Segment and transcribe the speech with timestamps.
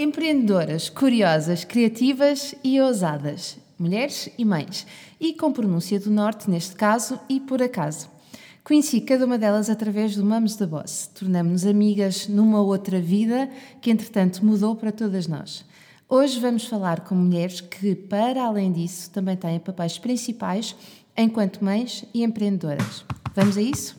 [0.00, 3.58] Empreendedoras, curiosas, criativas e ousadas.
[3.76, 4.86] Mulheres e mães.
[5.18, 8.08] E com pronúncia do norte, neste caso, e por acaso.
[8.62, 11.10] Conheci cada uma delas através do Mamos da Boss.
[11.12, 13.50] Tornamos-nos amigas numa outra vida
[13.82, 15.64] que, entretanto, mudou para todas nós.
[16.08, 20.76] Hoje vamos falar com mulheres que, para além disso, também têm papéis principais
[21.16, 23.04] enquanto mães e empreendedoras.
[23.34, 23.98] Vamos a isso?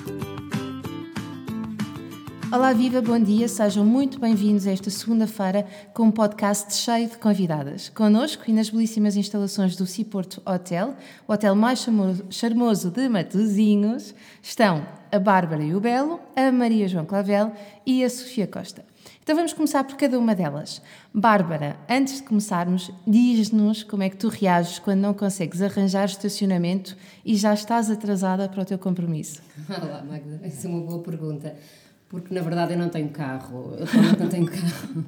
[2.51, 7.17] Olá, viva, bom dia, sejam muito bem-vindos a esta segunda-feira com um podcast cheio de
[7.17, 7.87] convidadas.
[7.87, 10.93] Conosco e nas belíssimas instalações do Ciporto Hotel,
[11.25, 11.87] o hotel mais
[12.29, 17.53] charmoso de Matosinhos, estão a Bárbara e o Belo, a Maria João Clavel
[17.85, 18.83] e a Sofia Costa.
[19.23, 20.81] Então vamos começar por cada uma delas.
[21.13, 26.97] Bárbara, antes de começarmos, diz-nos como é que tu reages quando não consegues arranjar estacionamento
[27.25, 29.41] e já estás atrasada para o teu compromisso.
[29.69, 31.55] Olá, Magda, essa é uma boa pergunta
[32.11, 35.05] porque na verdade eu não tenho carro, eu não tenho carro.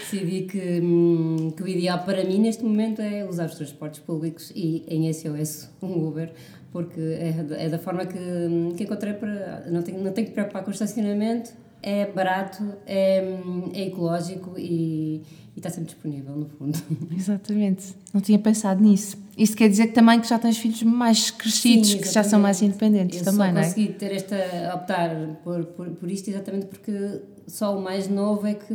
[0.00, 4.50] Decidi que, hum, que o ideal para mim neste momento é usar os transportes públicos
[4.56, 6.32] e em SOS um Uber,
[6.72, 9.66] porque é, é da forma que, hum, que encontrei para.
[9.70, 11.52] Não tenho, não tenho que preocupar com o estacionamento,
[11.82, 15.22] é barato, é, hum, é ecológico e,
[15.56, 16.78] e está sempre disponível, no fundo.
[17.16, 17.94] Exatamente.
[18.14, 19.16] Não tinha pensado nisso.
[19.36, 22.38] Isso quer dizer que também que já tens filhos mais crescidos, Sim, que já são
[22.40, 23.64] mais independentes eu também, não é?
[23.64, 24.36] Consegui ter esta,
[24.74, 25.10] optar
[25.42, 28.74] por, por, por isto exatamente porque só o mais novo é que,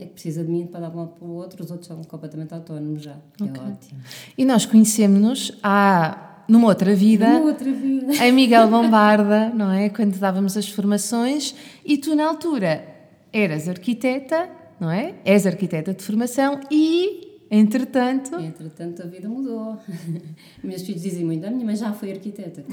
[0.00, 2.52] é que precisa de mim para dar uma para o outro, os outros são completamente
[2.52, 3.62] autónomos já, é okay.
[3.62, 4.00] é ótimo.
[4.36, 8.14] E nós conhecemos-nos há numa outra vida, numa outra vida.
[8.24, 9.88] em Miguel Bombarda, não é?
[9.88, 11.54] Quando dávamos as formações
[11.84, 12.84] e tu na altura
[13.32, 14.48] eras arquiteta,
[14.80, 15.14] não é?
[15.24, 18.34] És arquiteta de formação e Entretanto.
[18.36, 19.78] Entretanto, a vida mudou.
[20.64, 22.64] Meus filhos dizem muito: a minha mãe já foi arquiteta.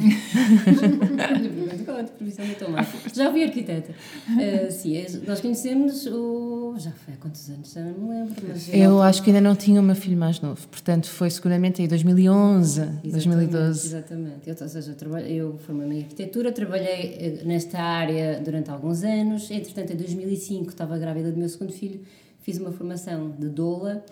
[3.13, 3.91] já fui arquiteta.
[3.91, 6.73] Uh, sim, é, nós conhecemos o.
[6.77, 7.71] Já foi há quantos anos?
[7.71, 8.43] Já não me lembro.
[8.47, 11.83] Mas eu acho que ainda não tinha o meu filho mais novo, portanto foi seguramente
[11.83, 13.87] em 2011, exatamente, 2012.
[13.87, 14.49] Exatamente.
[14.49, 19.03] Eu, ou seja, eu, trabalho, eu formei em arquitetura, trabalhei eh, nesta área durante alguns
[19.03, 19.51] anos.
[19.51, 22.01] Entretanto, em 2005 estava grávida do meu segundo filho,
[22.41, 24.03] fiz uma formação de doula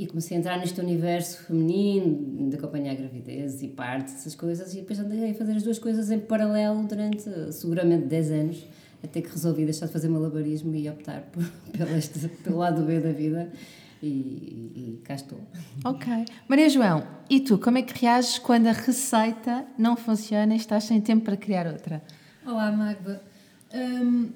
[0.00, 4.76] e comecei a entrar neste universo feminino, de acompanhar gravidez e partos, essas coisas, e
[4.76, 7.22] depois andei a fazer as duas coisas em paralelo durante
[7.52, 8.66] seguramente 10 anos,
[9.04, 11.44] até que resolvi deixar de fazer malabarismo e optar por,
[11.76, 13.52] pelo, este, pelo lado B da vida.
[14.02, 15.38] E, e, cá estou.
[15.84, 16.24] Ok.
[16.48, 20.84] Maria João, e tu, como é que reages quando a receita não funciona e estás
[20.84, 22.02] sem tempo para criar outra?
[22.46, 23.22] Olá, Magda.
[23.74, 24.30] Hum,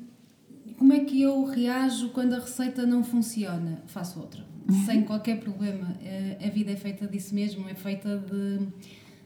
[0.76, 3.82] como é que eu reajo quando a receita não funciona?
[3.86, 4.44] Faço outra
[4.84, 5.94] sem qualquer problema.
[6.04, 8.66] Eh, a vida é feita disso mesmo, é feita de,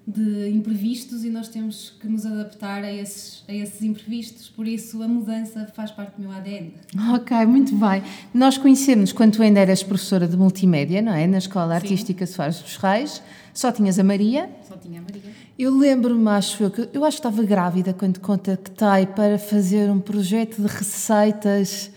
[0.06, 5.02] de imprevistos e nós temos que nos adaptar a esses, a esses imprevistos, por isso
[5.02, 6.72] a mudança faz parte do meu ADN.
[7.14, 8.02] Ok, muito bem.
[8.32, 11.26] Nós conhecemos quando tu ainda eras professora de multimédia, não é?
[11.26, 13.22] Na Escola Artística Soares dos Reis,
[13.52, 14.48] só tinhas a Maria.
[14.66, 15.22] Só tinha a Maria.
[15.58, 19.98] Eu lembro-me, acho eu, que eu acho que estava grávida quando contactei para fazer um
[19.98, 21.90] projeto de receitas.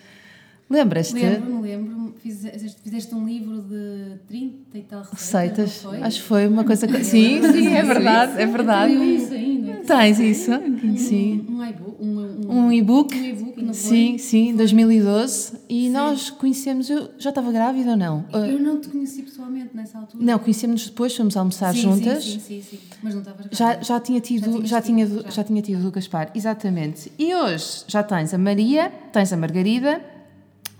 [0.68, 1.14] Lembras-te?
[1.14, 5.84] Lembro-me, lembro-me fizeste, fizeste um livro de 30 e tal receitas.
[5.84, 6.04] receitas.
[6.04, 7.04] Acho que foi uma coisa que.
[7.04, 8.94] Sim, sim, é verdade, é verdade.
[8.94, 9.74] isso ainda.
[9.86, 10.52] Tens isso?
[10.98, 11.46] Sim.
[11.50, 12.48] Um e-book.
[12.48, 13.74] Um e-book.
[13.74, 15.54] Sim, sim, 2012.
[15.70, 16.90] E nós conhecemos.
[16.90, 18.26] Eu já estava grávida ou não?
[18.34, 20.24] Eu não te conheci pessoalmente nessa altura.
[20.24, 22.24] Não, conhecemos depois, fomos almoçar juntas.
[22.24, 25.88] Sim, sim, sim, Mas não estava já, já tinha tido, já, tinha, já tinha tido
[25.88, 27.12] o Gaspar, exatamente.
[27.18, 30.02] E hoje já tens a Maria, tens a Margarida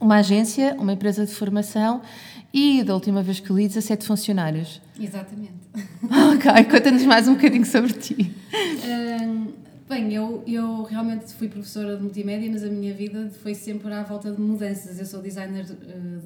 [0.02, 2.02] uma agência, uma empresa de formação
[2.52, 4.82] e, da última vez que li, 17 funcionários.
[5.00, 5.54] Exatamente.
[6.04, 8.36] ok, conta-nos mais um bocadinho sobre ti.
[8.84, 9.54] Um,
[9.88, 14.02] bem, eu, eu realmente fui professora de multimédia, mas a minha vida foi sempre à
[14.02, 15.00] volta de mudanças.
[15.00, 15.76] Eu sou designer de,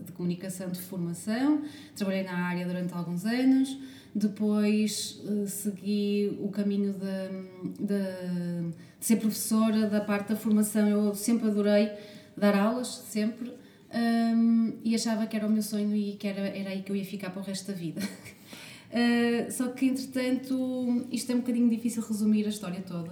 [0.06, 1.62] de comunicação de formação,
[1.96, 3.78] trabalhei na área durante alguns anos,
[4.16, 10.88] depois uh, segui o caminho de, de, de ser professora da parte da formação.
[10.88, 11.92] Eu sempre adorei
[12.38, 13.54] dar aulas, sempre
[13.94, 16.96] um, e achava que era o meu sonho e que era, era aí que eu
[16.96, 18.02] ia ficar para o resto da vida.
[18.02, 23.12] Uh, só que, entretanto, isto é um bocadinho difícil resumir a história toda.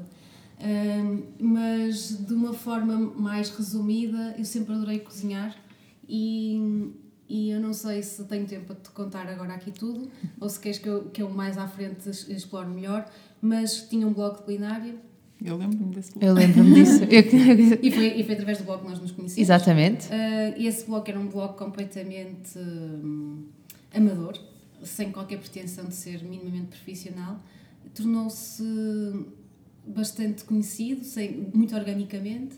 [0.60, 5.56] Uh, mas de uma forma mais resumida, eu sempre adorei cozinhar
[6.08, 6.92] e,
[7.28, 10.10] e eu não sei se tenho tempo para te contar agora aqui tudo
[10.40, 13.10] ou se queres que eu, que eu mais à frente explore melhor,
[13.42, 14.96] mas tinha um blog de culinária.
[15.44, 16.26] Eu lembro-me desse blog.
[16.26, 17.04] Eu lembro-me disso.
[17.82, 19.38] e, foi, e foi através do blog que nós nos conhecemos.
[19.38, 20.08] Exatamente.
[20.08, 23.44] Uh, e esse blog era um blog completamente um,
[23.94, 24.38] amador,
[24.84, 27.40] sem qualquer pretensão de ser minimamente profissional.
[27.94, 28.64] Tornou-se
[29.86, 32.56] bastante conhecido, sem, muito organicamente,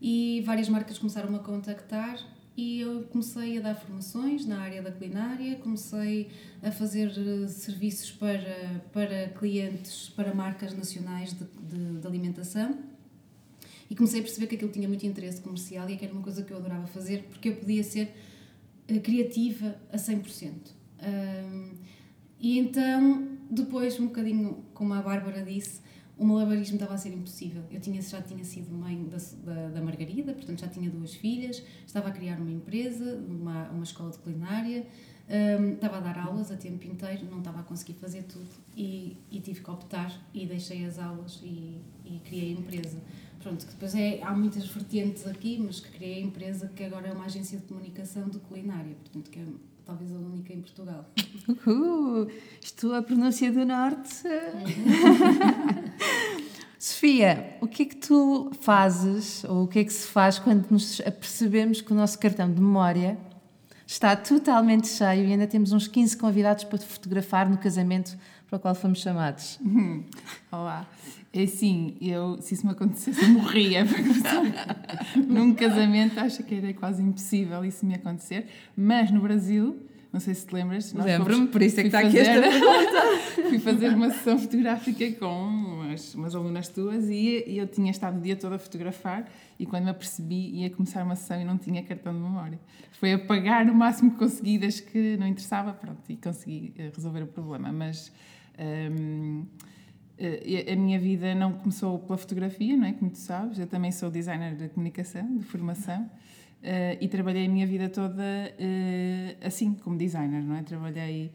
[0.00, 2.18] e várias marcas começaram a contactar
[2.58, 6.28] e eu comecei a dar formações na área da culinária, comecei
[6.60, 12.76] a fazer eh, serviços para, para clientes, para marcas nacionais de, de, de alimentação
[13.88, 16.42] e comecei a perceber que aquilo tinha muito interesse comercial e que era uma coisa
[16.42, 18.12] que eu adorava fazer porque eu podia ser
[18.90, 20.52] uh, criativa a 100%.
[21.00, 21.70] Um,
[22.40, 25.80] e então, depois, um bocadinho como a Bárbara disse,
[26.18, 27.62] o malabarismo estava a ser impossível.
[27.70, 31.62] Eu tinha, já tinha sido mãe da, da, da, Margarida, portanto já tinha duas filhas,
[31.86, 34.86] estava a criar uma empresa, uma, uma escola de culinária,
[35.28, 39.16] um, estava a dar aulas a tempo inteiro, não estava a conseguir fazer tudo e,
[39.30, 42.98] e tive que optar e deixei as aulas e, e criei a empresa.
[43.40, 47.12] Pronto, depois é, há muitas vertentes aqui, mas que criei a empresa que agora é
[47.12, 49.44] uma agência de comunicação de culinária, portanto que é
[49.88, 51.08] talvez a única em Portugal.
[51.66, 52.28] Uhul,
[52.60, 54.22] estou a pronúncia do Norte.
[56.88, 60.70] Sofia, o que é que tu fazes, ou o que é que se faz quando
[60.70, 63.18] nos apercebemos que o nosso cartão de memória
[63.86, 68.16] está totalmente cheio e ainda temos uns 15 convidados para te fotografar no casamento
[68.48, 69.60] para o qual fomos chamados?
[70.50, 70.88] Olá.
[71.30, 73.84] É assim, eu, se isso me acontecesse, eu morria.
[75.28, 78.46] Num casamento, acho que era quase impossível isso me acontecer.
[78.74, 79.78] Mas no Brasil,
[80.12, 80.92] não sei se te lembras.
[80.92, 83.48] Lembro-me, por isso é que está aqui esta pergunta.
[83.48, 88.18] fui fazer uma sessão fotográfica com umas, umas alunas tuas e, e, eu tinha estado
[88.18, 89.28] o dia todo a fotografar
[89.58, 92.58] e quando me apercebi ia começar uma sessão e não tinha cartão de memória.
[92.92, 97.22] Foi apagar o máximo que consegui das que não interessava, pronto, e consegui eh, resolver
[97.22, 97.70] o problema.
[97.70, 98.12] Mas...
[98.58, 99.44] Hum,
[100.18, 102.92] eh, a minha vida não começou pela fotografia, não é?
[102.92, 106.10] Como tu sabes, eu também sou designer de comunicação, de formação,
[106.62, 110.62] eh, e trabalhei a minha vida toda eh, assim, como designer, não é?
[110.62, 111.30] Trabalhei,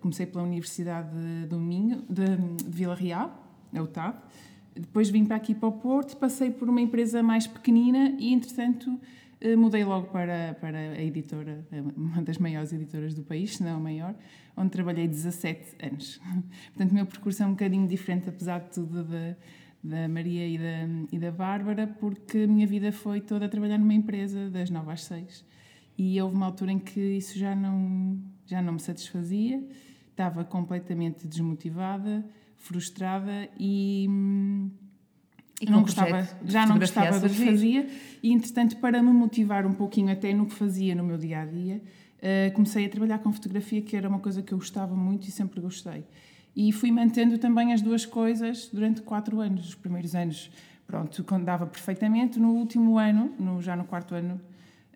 [0.00, 1.08] comecei pela Universidade
[1.48, 3.44] do Minho, de, de Vila Real,
[3.74, 4.18] a UTAD,
[4.74, 9.00] depois vim para aqui para o Porto, passei por uma empresa mais pequenina e, entretanto,
[9.56, 11.66] mudei logo para, para a editora,
[11.96, 14.14] uma das maiores editoras do país, se não a maior,
[14.56, 16.20] onde trabalhei 17 anos.
[16.74, 19.36] Portanto, o meu percurso é um bocadinho diferente, apesar de tudo, da,
[19.82, 23.78] da Maria e da, e da Bárbara, porque a minha vida foi toda a trabalhar
[23.78, 25.44] numa empresa das 9 às 6.
[25.96, 29.62] E houve uma altura em que isso já não, já não me satisfazia,
[30.10, 32.24] estava completamente desmotivada,
[32.56, 34.08] frustrada e.
[35.60, 37.88] E não gostava, já não gostava do que fazia
[38.22, 41.44] e entretanto para me motivar um pouquinho até no que fazia no meu dia a
[41.44, 41.82] dia
[42.18, 45.30] uh, comecei a trabalhar com fotografia, que era uma coisa que eu gostava muito e
[45.30, 46.04] sempre gostei.
[46.54, 49.68] E fui mantendo também as duas coisas durante quatro anos.
[49.68, 50.50] Os primeiros anos,
[50.86, 52.38] pronto, quando dava perfeitamente.
[52.38, 54.40] No último ano, no, já no quarto ano,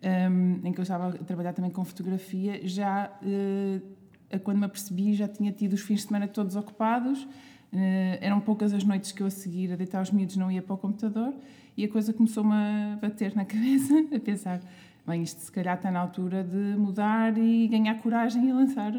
[0.03, 5.13] um, em que eu estava a trabalhar também com fotografia, já uh, quando me apercebi,
[5.13, 7.23] já tinha tido os fins de semana todos ocupados.
[7.23, 10.61] Uh, eram poucas as noites que eu a seguir a deitar os miúdos não ia
[10.61, 11.33] para o computador
[11.75, 14.61] e a coisa começou-me a bater na cabeça, a pensar
[15.07, 18.93] bem, isto se calhar está na altura de mudar e ganhar coragem e lançar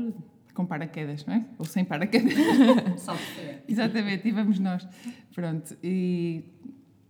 [0.55, 1.45] com paraquedas, não é?
[1.59, 2.33] Ou sem paraquedas.
[2.99, 3.23] Salto
[3.69, 4.87] Exatamente, e vamos nós.
[5.35, 6.45] Pronto, e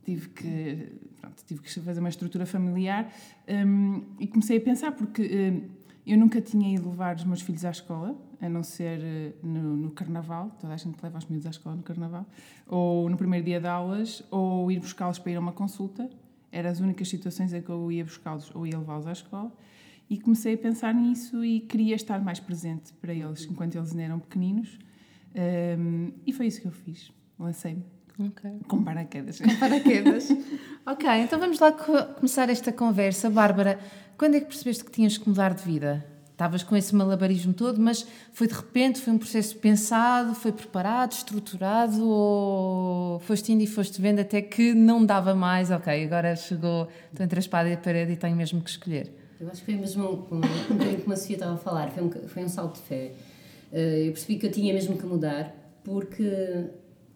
[0.04, 3.12] tive que, pronto, tive que fazer uma estrutura familiar
[3.48, 5.68] um, e comecei a pensar, porque um,
[6.06, 9.76] eu nunca tinha ido levar os meus filhos à escola, a não ser uh, no,
[9.76, 12.26] no, carnaval, toda a gente leva os miúdos à escola no carnaval,
[12.66, 16.08] ou no primeiro dia de aulas, ou ir buscá-los para ir a uma consulta,
[16.50, 19.52] eram as únicas situações em que eu ia buscá-los ou ia levá-los à escola.
[20.08, 24.02] E comecei a pensar nisso e queria estar mais presente para eles enquanto eles ainda
[24.02, 24.78] eram pequeninos.
[25.34, 27.10] Um, e foi isso que eu fiz.
[27.38, 27.84] Lancei-me.
[28.18, 28.60] Okay.
[28.68, 29.40] Com paraquedas.
[29.40, 30.28] Com paraquedas.
[30.86, 33.28] ok, então vamos lá começar esta conversa.
[33.28, 33.78] Bárbara,
[34.16, 36.06] quando é que percebeste que tinhas que mudar de vida?
[36.30, 41.12] Estavas com esse malabarismo todo, mas foi de repente, foi um processo pensado, foi preparado,
[41.12, 46.88] estruturado ou foste indo e foste vendo até que não dava mais, ok, agora chegou,
[47.10, 49.23] estou entre a espada e a parede e tenho mesmo que escolher?
[49.44, 52.02] Eu acho que foi mesmo um, um, um como a Sofia estava a falar, foi
[52.02, 53.12] um, foi um salto de fé.
[53.70, 56.64] Eh, eu percebi que eu tinha mesmo que mudar porque,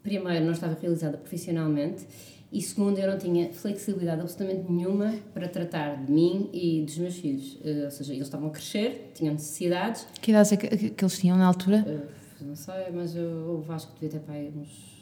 [0.03, 2.05] primeiro, não estava realizada profissionalmente
[2.51, 7.15] e segundo, eu não tinha flexibilidade absolutamente nenhuma para tratar de mim e dos meus
[7.15, 7.55] filhos.
[7.55, 10.05] Uh, ou seja, eles estavam a crescer, tinham necessidades.
[10.21, 11.83] Que idade é que, que eles tinham na altura?
[11.87, 14.99] Uh, não sei, mas eu, o Vasco devia ter pai uns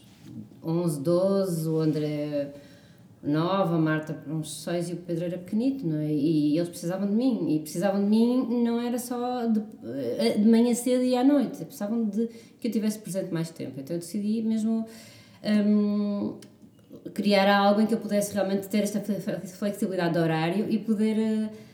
[0.64, 2.54] 11, 12, o André
[3.24, 6.12] nova, Marta uns seis e o Pedro era pequenito, não é?
[6.12, 7.56] E eles precisavam de mim.
[7.56, 9.62] E precisavam de mim não era só de,
[10.20, 12.28] eh, de manhã cedo e à noite, precisavam de
[12.60, 13.80] que eu tivesse presente mais tempo.
[13.80, 14.86] Então eu decidi mesmo
[15.44, 16.36] um,
[17.14, 21.18] criar algo em que eu pudesse realmente ter esta flexibilidade de horário e poder.
[21.18, 21.68] Uh,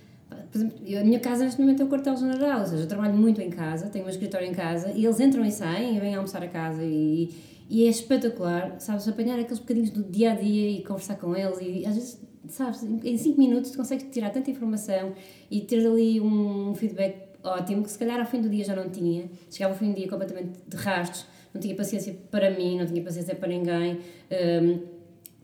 [0.52, 3.42] por exemplo, a minha casa neste momento é o quartel-general, ou seja, eu trabalho muito
[3.42, 6.42] em casa, tenho um escritório em casa e eles entram e saem e vêm almoçar
[6.42, 7.30] a casa e,
[7.70, 11.58] e é espetacular, sabes, apanhar aqueles bocadinhos do dia a dia e conversar com eles
[11.62, 15.14] e às vezes, sabes, em 5 minutos tu consegues tirar tanta informação
[15.50, 18.90] e ter ali um feedback ótimo que se calhar ao fim do dia já não
[18.90, 22.86] tinha, chegava ao fim do dia completamente de rastros, não tinha paciência para mim, não
[22.86, 24.00] tinha paciência para ninguém,
[24.32, 24.80] hum,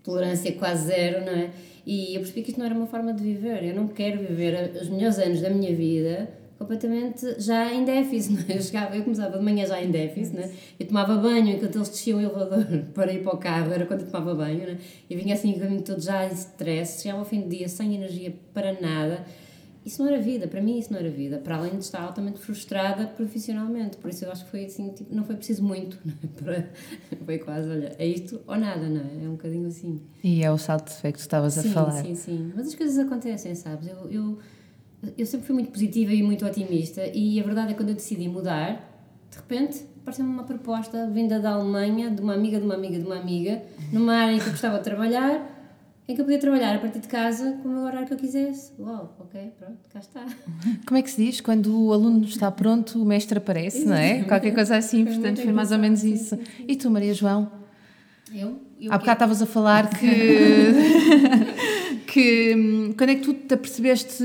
[0.04, 1.52] tolerância quase zero, não é?
[1.86, 3.64] E eu percebi que isto não era uma forma de viver.
[3.64, 8.44] Eu não quero viver os melhores anos da minha vida completamente já em déficit, não
[8.48, 8.58] é?
[8.58, 10.52] Eu, chegava, eu começava de manhã já em déficit, né?
[10.78, 14.02] Eu tomava banho enquanto eles desciam o elevador para ir para o carro, era quando
[14.02, 14.78] eu tomava banho, né?
[15.10, 17.96] Eu vinha assim o caminho todo já em stress, chegava ao fim do dia sem
[17.96, 19.26] energia para nada.
[19.86, 22.38] Isso não era vida, para mim isso não era vida, para além de estar altamente
[22.40, 23.96] frustrada profissionalmente.
[23.96, 26.28] Por isso eu acho que foi assim, tipo, não foi preciso muito, não é?
[26.36, 26.70] Para,
[27.26, 29.24] foi quase, olha, é isto ou nada, não é?
[29.24, 30.02] É um bocadinho assim.
[30.22, 32.04] E é o salto de fé que tu estavas sim, a falar.
[32.04, 33.88] Sim, sim, mas as coisas acontecem, sabes?
[33.88, 34.38] Eu, eu
[35.18, 37.96] eu sempre fui muito positiva e muito otimista e a verdade é que quando eu
[37.96, 38.74] decidi mudar,
[39.30, 43.06] de repente apareceu-me uma proposta vinda da Alemanha, de uma amiga de uma amiga de
[43.06, 43.62] uma amiga,
[43.94, 45.58] numa área em que eu gostava de trabalhar,
[46.08, 48.72] em que eu podia trabalhar a partir de casa com o horário que eu quisesse.
[48.80, 50.26] Uau, ok, pronto, cá está.
[50.86, 51.40] Como é que se diz?
[51.40, 54.24] Quando o aluno está pronto, o mestre aparece, não é?
[54.24, 56.38] Qualquer coisa assim, portanto foi mais ou menos isso.
[56.68, 57.52] E tu, Maria João?
[58.34, 58.60] Eu?
[58.82, 60.08] eu Há bocado estavas a falar que,
[62.08, 62.56] que.
[62.56, 64.24] Hum, quando é que tu te apercebeste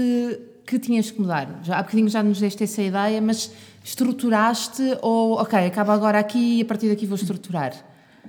[0.67, 1.61] que tinhas que mudar?
[1.63, 3.53] Já, há bocadinho já nos deste essa ideia, mas
[3.85, 7.75] estruturaste ou, ok, acaba agora aqui e a partir daqui vou estruturar?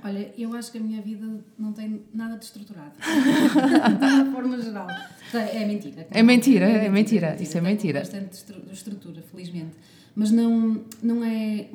[0.04, 1.26] Olha, eu acho que a minha vida
[1.58, 2.92] não tem nada de estruturado.
[3.98, 4.86] de uma forma geral.
[5.34, 6.06] É mentira.
[6.10, 7.36] É mentira, é mentira.
[7.38, 8.00] É Isso é mentira.
[8.00, 9.74] bastante estrutura, felizmente.
[10.14, 11.68] Mas não, não é.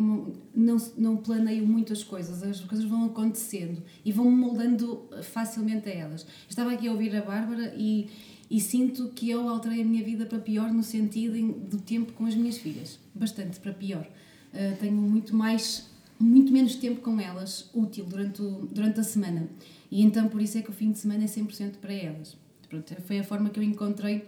[0.56, 2.42] Não, não planeio muitas coisas.
[2.42, 6.26] As coisas vão acontecendo e vão moldando facilmente a elas.
[6.50, 8.10] estava aqui a ouvir a Bárbara e
[8.52, 12.26] e sinto que eu alterei a minha vida para pior no sentido do tempo com
[12.26, 14.06] as minhas filhas, bastante para pior.
[14.54, 15.90] Uh, tenho muito mais,
[16.20, 19.48] muito menos tempo com elas, útil durante, o, durante a semana.
[19.90, 22.36] E então por isso é que o fim de semana é 100% para elas.
[22.68, 24.28] Pronto, foi a forma que eu encontrei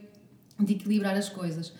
[0.58, 1.74] de equilibrar as coisas.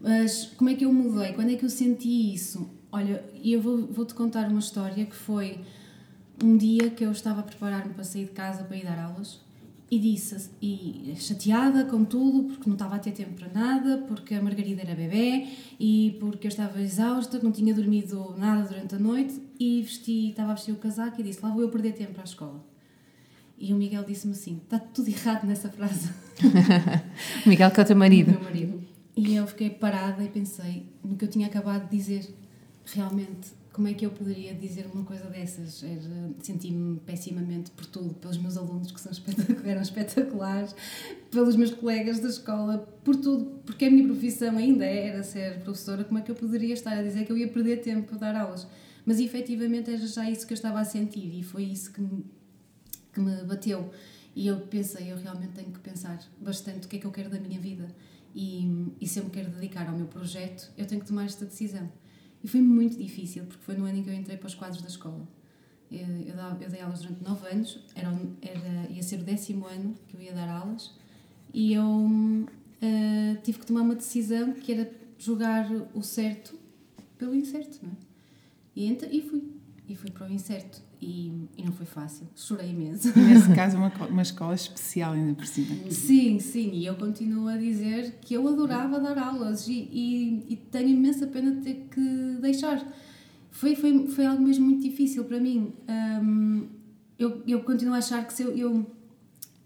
[0.00, 1.32] Mas como é que eu mudei?
[1.32, 2.68] Quando é que eu senti isso?
[2.90, 5.60] Olha, eu vou, vou-te contar uma história que foi
[6.42, 9.44] um dia que eu estava a preparar-me para sair de casa para ir dar aulas
[9.90, 14.34] e disse, e chateada com tudo, porque não estava a ter tempo para nada, porque
[14.34, 15.46] a Margarida era bebê
[15.78, 20.52] e porque eu estava exausta, não tinha dormido nada durante a noite e vesti, estava
[20.52, 22.64] a vestir o casaco e disse: Lá vou eu perder tempo para a escola.
[23.58, 26.10] E o Miguel disse-me assim: Está tudo errado nessa frase.
[27.44, 28.28] o Miguel, que é o teu marido.
[28.28, 28.82] O meu marido.
[29.16, 32.34] E eu fiquei parada e pensei no que eu tinha acabado de dizer.
[32.86, 35.84] Realmente, como é que eu poderia dizer uma coisa dessas?
[36.40, 40.76] Senti-me pessimamente por tudo, pelos meus alunos que são espetacular, eram espetaculares,
[41.28, 46.04] pelos meus colegas da escola, por tudo, porque a minha profissão ainda era ser professora,
[46.04, 48.36] como é que eu poderia estar a dizer que eu ia perder tempo a dar
[48.36, 48.64] aulas?
[49.04, 52.24] Mas efetivamente era já isso que eu estava a sentir e foi isso que me,
[53.12, 53.90] que me bateu.
[54.36, 57.28] E eu pensei, eu realmente tenho que pensar bastante o que é que eu quero
[57.28, 57.88] da minha vida.
[58.36, 61.44] E, e se eu me quero dedicar ao meu projeto, eu tenho que tomar esta
[61.44, 61.90] decisão.
[62.44, 64.82] E foi muito difícil, porque foi no ano em que eu entrei para os quadros
[64.82, 65.26] da escola.
[65.90, 66.06] Eu,
[66.60, 68.08] eu, dei aulas durante nove anos, era,
[68.42, 70.92] era, ia ser o décimo ano que eu ia dar aulas,
[71.54, 76.58] e eu uh, tive que tomar uma decisão que era jogar o certo
[77.16, 77.96] pelo incerto, não é?
[78.76, 79.42] E, então, e fui.
[79.88, 83.08] E fui para o incerto e, e não foi fácil, chorei imenso.
[83.18, 85.90] Nesse caso, uma, uma escola especial ainda por cima.
[85.90, 90.56] Sim, sim, e eu continuo a dizer que eu adorava dar aulas e, e, e
[90.56, 92.84] tenho imensa pena de ter que deixar.
[93.50, 95.72] Foi, foi, foi algo mesmo muito difícil para mim.
[95.88, 96.66] Um,
[97.18, 98.86] eu, eu continuo a achar que se eu, eu,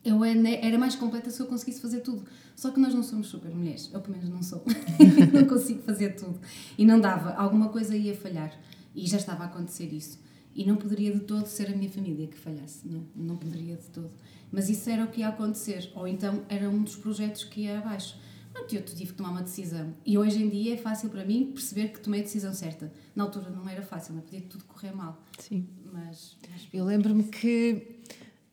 [0.05, 2.25] eu era mais completa se eu conseguisse fazer tudo.
[2.55, 4.65] Só que nós não somos super mulheres, eu pelo menos não sou.
[5.33, 6.41] não consigo fazer tudo.
[6.77, 8.53] E não dava, alguma coisa ia falhar.
[8.95, 10.19] E já estava a acontecer isso.
[10.59, 13.87] E não poderia de todo ser a minha família que falhasse, não, não poderia de
[13.91, 14.11] todo.
[14.51, 17.79] Mas isso era o que ia acontecer, ou então era um dos projetos que ia
[17.79, 18.19] abaixo.
[18.53, 19.95] Pronto, eu tive que tomar uma decisão.
[20.05, 22.93] E hoje em dia é fácil para mim perceber que tomei a decisão certa.
[23.15, 25.23] Na altura não era fácil, não podia tudo correr mal.
[25.39, 25.65] Sim.
[25.93, 26.67] Mas, mas...
[26.75, 28.01] Eu lembro-me que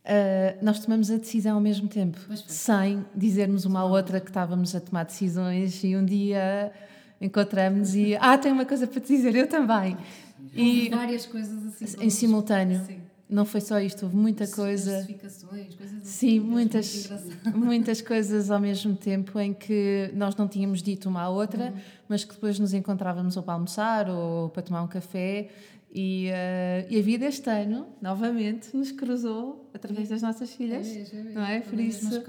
[0.03, 4.75] uh, nós tomamos a decisão ao mesmo tempo, sem dizermos uma à outra que estávamos
[4.75, 6.71] a tomar decisões e um dia
[7.19, 9.97] encontramos e ah, tenho uma coisa para te dizer, eu também.
[10.53, 12.03] E várias coisas assim.
[12.05, 12.81] Em simultâneo.
[12.85, 12.99] Sim.
[13.29, 15.03] não foi só isto, houve muita coisa.
[15.05, 17.09] Coisas assim, Sim, muitas,
[17.55, 21.73] muitas coisas ao mesmo tempo em que nós não tínhamos dito uma à outra,
[22.07, 25.49] mas que depois nos encontrávamos ou para almoçar ou para tomar um café.
[25.97, 30.85] E, eh, e a vida este ano, novamente, nos cruzou através das nossas filhas.
[30.85, 31.33] mesmo, mesmo.
[31.33, 31.61] não é?
[31.61, 32.21] Por isso-.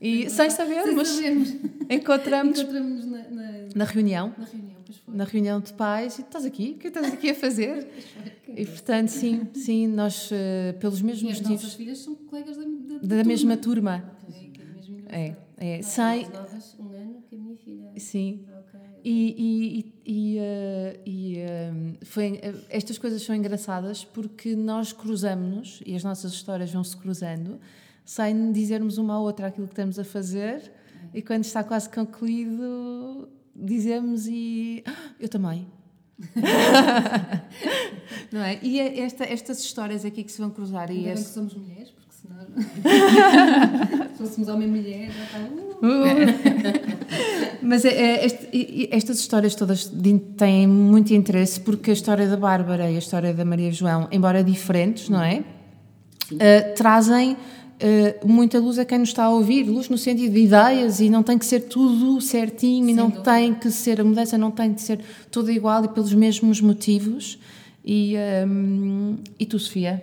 [0.00, 1.50] E sem sabermos, Sem sabermos.
[1.88, 4.69] encontramos Encontramos na, na, na reunião, na reunião.
[5.08, 6.74] Na reunião de pais, e estás aqui?
[6.76, 7.88] O que estás aqui a fazer?
[8.52, 12.56] E portanto, sim, sim, nós, eh, pelos E mesmos as motivos, nossas filhas são colegas
[12.56, 14.12] da, da, da mesma turma.
[15.06, 15.36] É, é.
[15.60, 17.92] É, é, somos novas um ano que a minha filha.
[17.98, 18.40] sim.
[19.04, 25.82] E, e, e, e, eh, e, eh, foi, estas coisas são engraçadas porque nós cruzamos-nos
[25.86, 27.58] e as nossas histórias vão se cruzando
[28.04, 30.70] sem dizermos uma à outra aquilo que estamos a fazer
[31.14, 35.66] e quando está quase concluído dizemos e "Ah, eu também.
[38.32, 38.58] Não é?
[38.62, 41.32] E é esta, estas histórias aqui que se vão cruzar e Ainda bem que este,
[41.32, 42.40] somos mulheres, porque senão.
[44.16, 45.38] Se fôssemos homem e mulher, já está.
[45.38, 46.26] Uh,
[47.62, 49.90] Mas é- é este- e- e estas histórias todas
[50.36, 54.44] têm muito interesse porque a história da Bárbara e a história da Maria João, embora
[54.44, 55.42] diferentes, não é?
[56.32, 57.36] Uh, trazem
[57.82, 61.08] uh, muita luz a quem nos está a ouvir, luz no sentido de ideias e
[61.10, 63.30] não tem que ser tudo certinho e Sem não dúvida.
[63.32, 67.38] tem que ser, a mudança não tem de ser toda igual e pelos mesmos motivos.
[67.84, 68.14] E,
[68.46, 70.02] um, e tu, Sofia?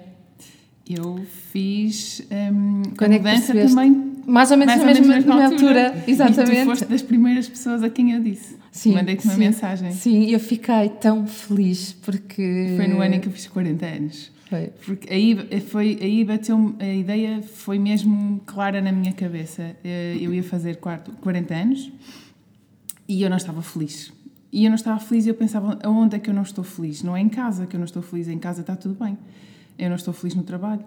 [0.90, 1.20] Eu
[1.52, 3.76] fiz hum, Quando a é que mudança percebeste?
[3.76, 5.96] também Mais ou menos mais na menos mesma, na altura.
[5.98, 6.66] E tu Exatamente.
[6.66, 8.56] foste das primeiras pessoas a quem eu disse.
[8.72, 9.40] Sim, Mandei-te uma sim.
[9.40, 9.92] mensagem.
[9.92, 12.74] Sim, eu fiquei tão feliz porque.
[12.78, 14.32] Foi no ano em que eu fiz 40 anos.
[14.50, 14.68] Foi.
[14.86, 19.76] Porque aí, foi, aí bateu a ideia foi mesmo clara na minha cabeça.
[19.84, 21.92] Eh, Eu ia fazer quarto- 40 anos
[23.08, 24.14] e eu não estava feliz.
[24.52, 27.04] E eu não estava feliz e eu pensava, aonde é que eu não estou feliz?
[27.04, 29.18] Não é em casa que eu não estou feliz, em casa está tudo bem.
[29.78, 30.84] Eu não estou feliz no trabalho.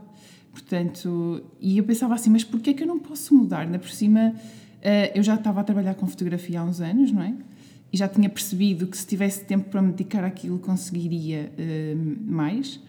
[0.52, 3.61] Portanto, e eu pensava assim, mas porquê é que eu não posso mudar?
[3.61, 4.35] Ainda por cima,
[4.83, 7.35] eh, eu já estava a trabalhar com fotografia há uns anos, não é?
[7.93, 11.95] E já tinha percebido que se tivesse tempo para me dedicar àquilo, conseguiria eh,
[12.26, 12.81] mais.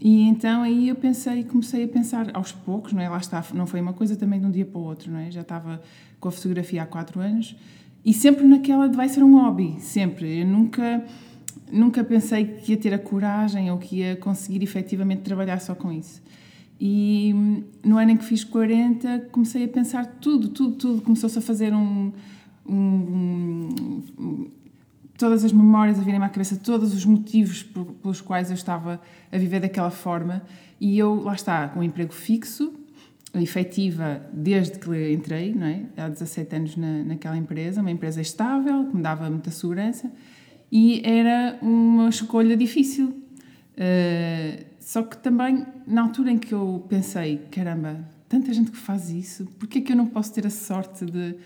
[0.00, 3.08] E então aí eu pensei, comecei a pensar aos poucos, não é?
[3.08, 5.30] Lá está, não foi uma coisa também de um dia para o outro, não é?
[5.30, 5.82] Já estava
[6.18, 7.54] com a fotografia há quatro anos
[8.04, 10.40] e sempre naquela de vai ser um hobby, sempre.
[10.40, 11.04] Eu nunca,
[11.70, 15.92] nunca pensei que ia ter a coragem ou que ia conseguir efetivamente trabalhar só com
[15.92, 16.22] isso.
[16.80, 17.34] E
[17.84, 21.02] no ano em que fiz 40, comecei a pensar tudo, tudo, tudo.
[21.02, 22.10] Começou-se a fazer um,
[22.66, 24.46] um- um-
[25.20, 28.98] todas as memórias a virem-me à cabeça, todos os motivos pelos quais eu estava
[29.30, 30.42] a viver daquela forma.
[30.80, 32.72] E eu, lá está, com um emprego fixo,
[33.34, 35.84] efetiva desde que entrei, não é?
[35.98, 40.10] há 17 anos na, naquela empresa, uma empresa estável, que me dava muita segurança,
[40.72, 43.08] e era uma escolha difícil.
[43.10, 49.10] Uh, só que também, na altura em que eu pensei, caramba, tanta gente que faz
[49.10, 51.36] isso, porquê é que eu não posso ter a sorte de...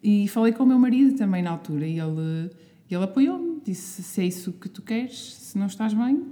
[0.00, 2.50] E falei com o meu marido também na altura, e ele,
[2.94, 6.22] ele apoiou-me, disse, se é isso que tu queres, se não estás bem,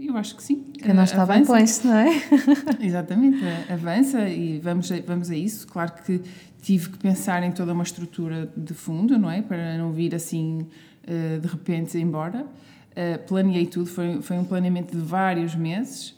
[0.00, 0.64] eu acho que sim.
[0.78, 1.52] Quem não está bem, Avança.
[1.52, 2.08] põe-se, não é?
[2.80, 5.66] Exatamente, a- avança e vamos a, vamos a isso.
[5.66, 6.20] Claro que
[6.62, 9.42] tive que pensar em toda uma estrutura de fundo, não é?
[9.42, 10.66] Para não vir assim
[11.06, 12.46] eh, de repente embora.
[12.94, 16.14] Eh, planeei tudo, foi, foi um planeamento de vários meses.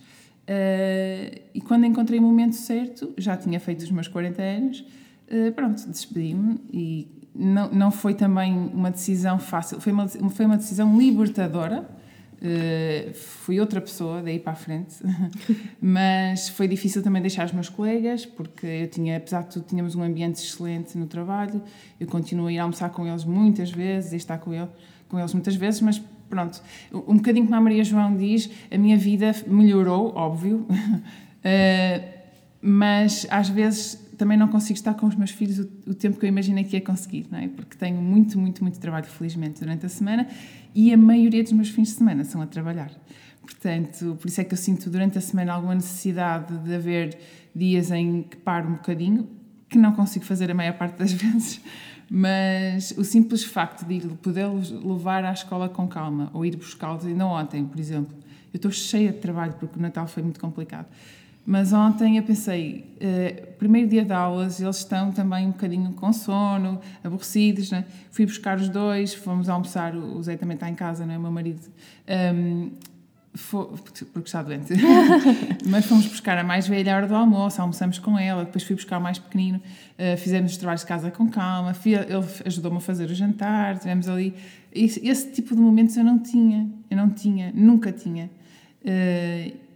[0.47, 4.85] Eh, e quando encontrei o momento certo, já tinha feito os meus 40 anos,
[5.29, 10.57] eh, pronto, despedi-me e não, não foi também uma decisão fácil, foi uma, foi uma
[10.57, 11.89] decisão libertadora.
[12.41, 14.95] Uh, fui outra pessoa daí para a frente,
[15.83, 19.97] mas foi difícil também deixar os meus colegas, porque eu tinha, apesar de tudo, tínhamos
[19.97, 21.61] um ambiente excelente no trabalho.
[21.99, 24.69] Eu continuo a almoçar com eles muitas vezes, a estar com, ele,
[25.09, 26.63] com eles muitas vezes, mas pronto,
[26.93, 32.09] um bocadinho como a Maria João diz, a minha vida melhorou, óbvio, uh,
[32.63, 36.27] mas às vezes também não consigo estar com os meus filhos o, o, tempo que
[36.27, 37.49] eu imaginei que ia conseguir, não é?
[37.49, 40.29] Porque tenho muito, muito, muito trabalho, felizmente, durante a semana
[40.75, 42.91] e a maioria dos meus fins de semana são a trabalhar.
[43.41, 47.17] Portanto, por isso é que eu sinto durante a semana alguma necessidade de haver
[47.55, 49.29] dias em que paro um bocadinho,
[49.69, 51.61] que não consigo fazer a maior parte das vezes,
[52.11, 54.49] mas o simples facto de poder
[54.85, 58.15] levar à escola com calma ou ir buscá-los, ainda ontem, por exemplo,
[58.53, 60.87] eu estou cheia de trabalho porque o Natal foi muito complicado.
[61.51, 66.13] Mas ontem eu pensei, uh, primeiro dia de aulas, eles estão também um bocadinho com
[66.13, 67.87] sono, aborrecidos, né?
[68.11, 71.17] Fui buscar os dois, fomos almoçar, o Zé também está em casa, não é?
[71.17, 71.63] O meu marido,
[72.37, 72.71] um,
[74.13, 74.75] porque está doente.
[75.65, 78.77] Mas fomos buscar a mais velha à hora do almoço, almoçamos com ela, depois fui
[78.77, 82.81] buscar o mais pequenino, uh, fizemos os trabalhos de casa com calma, ele ajudou-me a
[82.81, 84.35] fazer o jantar, tivemos ali...
[84.71, 88.29] Esse, esse, tipo de momentos eu não tinha, eu não tinha, nunca tinha.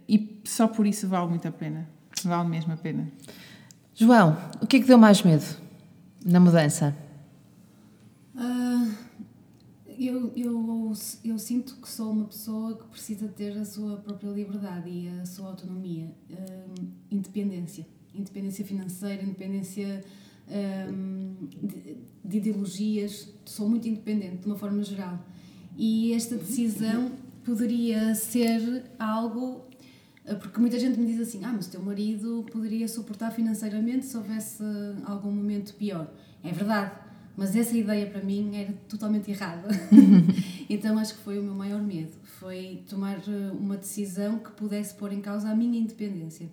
[0.07, 1.87] E só por isso vale muito a pena.
[2.23, 3.11] Vale mesmo a pena.
[3.95, 5.45] João, o que é que deu mais medo
[6.25, 6.95] na mudança?
[8.35, 8.89] Ah,
[9.99, 14.89] eu, eu, eu sinto que sou uma pessoa que precisa ter a sua própria liberdade
[14.89, 16.65] e a sua autonomia, ah,
[17.11, 17.85] independência.
[18.15, 20.03] Independência financeira, independência
[20.47, 20.91] ah,
[21.61, 23.33] de, de ideologias.
[23.45, 25.19] Sou muito independente, de uma forma geral.
[25.77, 27.11] E esta decisão
[27.43, 29.65] poderia ser algo
[30.39, 34.15] porque muita gente me diz assim: ah, mas o teu marido poderia suportar financeiramente se
[34.15, 34.63] houvesse
[35.05, 36.09] algum momento pior.
[36.41, 36.91] É verdade,
[37.35, 39.67] mas essa ideia para mim era totalmente errada.
[40.69, 44.93] então acho que foi o meu maior medo: foi tomar eh, uma decisão que pudesse
[44.95, 46.49] pôr em causa a minha independência.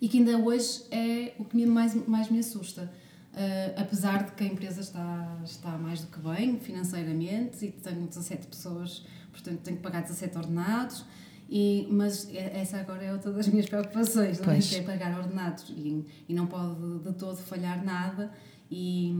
[0.00, 2.90] E que ainda hoje é o que mais, mais me assusta.
[3.34, 8.06] Uh, apesar de que a empresa está, está mais do que bem financeiramente e tenho
[8.06, 11.04] 17 pessoas, portanto tenho que pagar 17 ordenados
[11.48, 14.58] e, mas essa agora é outra das minhas preocupações, não é?
[14.58, 18.30] Que é pagar ordenados e, e não pode de todo falhar nada
[18.70, 19.14] e,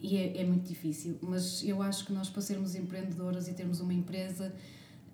[0.00, 1.18] e é, é, muito difícil.
[1.20, 4.52] Mas eu acho que nós, para sermos empreendedoras e termos uma empresa,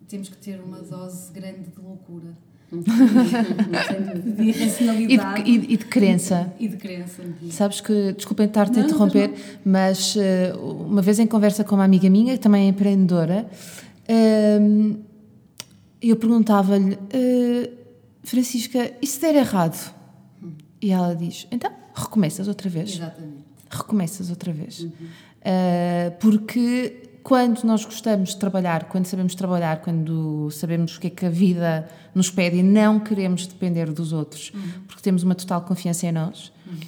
[0.07, 2.37] temos que ter uma dose grande de loucura.
[2.71, 5.51] de irracionalidade.
[5.51, 6.53] E de, e, de crença.
[6.59, 7.23] E de crença.
[7.51, 9.33] Sabes que, desculpem estar-te a interromper,
[9.65, 13.49] mas uh, uma vez em conversa com uma amiga minha, que também é empreendedora,
[14.07, 15.08] uh,
[16.03, 17.79] eu perguntava-lhe, uh,
[18.23, 19.95] Francisca, e se der errado?
[20.43, 20.53] Hum.
[20.81, 22.95] E ela diz, então, recomeças outra vez.
[22.95, 23.45] Exatamente.
[23.71, 24.81] Recomeças outra vez.
[24.81, 24.91] Uhum.
[24.91, 31.11] Uh, porque quando nós gostamos de trabalhar, quando sabemos trabalhar, quando sabemos o que é
[31.11, 34.85] que a vida nos pede e não queremos depender dos outros, uhum.
[34.87, 36.79] porque temos uma total confiança em nós, uhum.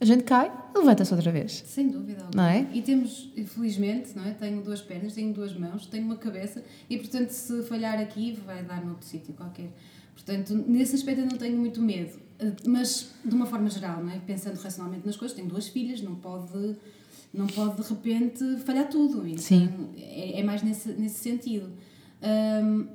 [0.00, 1.62] A gente cai levanta-se outra vez.
[1.66, 2.42] Sem dúvida alguma.
[2.42, 2.66] Não é?
[2.72, 4.30] E temos, felizmente, não é?
[4.32, 8.62] tenho duas pernas, tenho duas mãos, tenho uma cabeça e, portanto, se falhar aqui, vai
[8.62, 9.70] dar noutro sítio qualquer.
[10.14, 12.18] Portanto, nesse aspecto eu não tenho muito medo.
[12.66, 14.18] Mas, de uma forma geral, não é?
[14.18, 16.76] pensando racionalmente nas coisas, tenho duas filhas, não pode,
[17.32, 19.26] não pode de repente falhar tudo.
[19.26, 19.68] Então, sim.
[19.96, 21.70] É, é mais nesse, nesse sentido.
[22.22, 22.86] Um,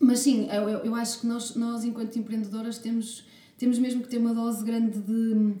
[0.00, 3.24] mas sim, eu, eu acho que nós, nós, enquanto empreendedoras, temos,
[3.56, 5.54] temos mesmo que ter uma dose grande de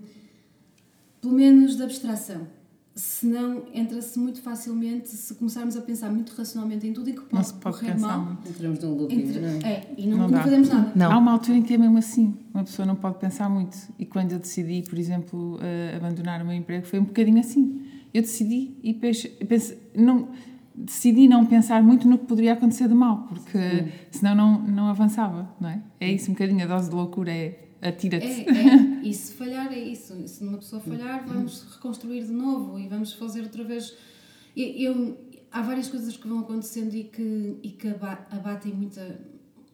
[1.22, 2.48] pelo menos de abstração.
[2.94, 7.50] Senão entra-se muito facilmente, se começarmos a pensar muito racionalmente em tudo e que pode,
[7.50, 8.20] não pode correr mal.
[8.20, 8.48] Muito.
[8.50, 9.72] Entramos num looping, entre, não é?
[9.72, 10.92] é e não, não, não fazemos nada.
[10.94, 11.10] Não.
[11.10, 13.78] Há uma altura em que é mesmo assim, uma pessoa não pode pensar muito.
[13.98, 17.80] E quando eu decidi, por exemplo, uh, abandonar o meu emprego, foi um bocadinho assim.
[18.12, 20.28] Eu decidi e pensei, não,
[20.74, 23.88] decidi não pensar muito no que poderia acontecer de mal, porque Sim.
[24.10, 25.80] senão não, não avançava, não é?
[25.98, 28.26] É isso um bocadinho, a dose de loucura é atira-te.
[28.26, 30.16] É, é, e se falhar é isso.
[30.28, 33.94] Se uma pessoa falhar, vamos reconstruir de novo e vamos fazer outra vez.
[34.56, 35.18] Eu, eu
[35.50, 39.20] há várias coisas que vão acontecendo e que, e que abatem muita,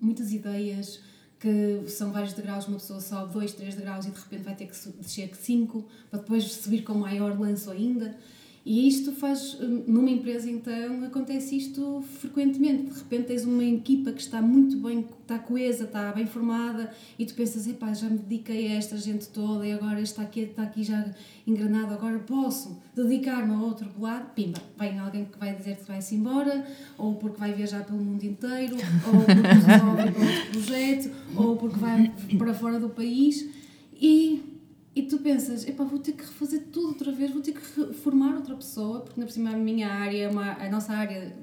[0.01, 1.01] muitas ideias,
[1.39, 4.67] que são vários degraus, uma pessoa sobe dois, três degraus e de repente vai ter
[4.67, 8.19] que descer cinco, para depois subir com maior lanço ainda.
[8.69, 12.93] E isto faz, numa empresa então, acontece isto frequentemente.
[12.93, 17.25] De repente tens uma equipa que está muito bem, está coesa, está bem formada e
[17.25, 20.65] tu pensas, epá, já me dediquei a esta gente toda e agora está aqui, está
[20.65, 21.03] aqui já
[21.47, 24.35] engranado, agora posso dedicar-me a outro lado.
[24.35, 26.67] Pimba, vem alguém que vai dizer que vai-se embora,
[26.99, 28.77] ou porque vai viajar pelo mundo inteiro,
[29.07, 33.49] ou porque resolve outro projeto, ou porque vai para fora do país
[33.99, 34.43] e
[34.99, 38.35] e tu pensas, epá, vou ter que refazer tudo outra vez, vou ter que formar
[38.35, 41.37] outra pessoa, porque na por cima a minha área, uma, a nossa área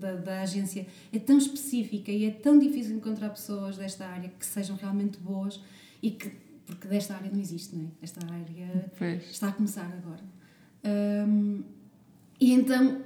[0.00, 4.46] da, da agência é tão específica e é tão difícil encontrar pessoas desta área que
[4.46, 5.60] sejam realmente boas
[6.02, 6.32] e que,
[6.64, 7.88] porque desta área não existe, não é?
[8.00, 9.30] Esta área pois.
[9.30, 10.24] está a começar agora.
[11.28, 11.64] Um,
[12.40, 13.02] e então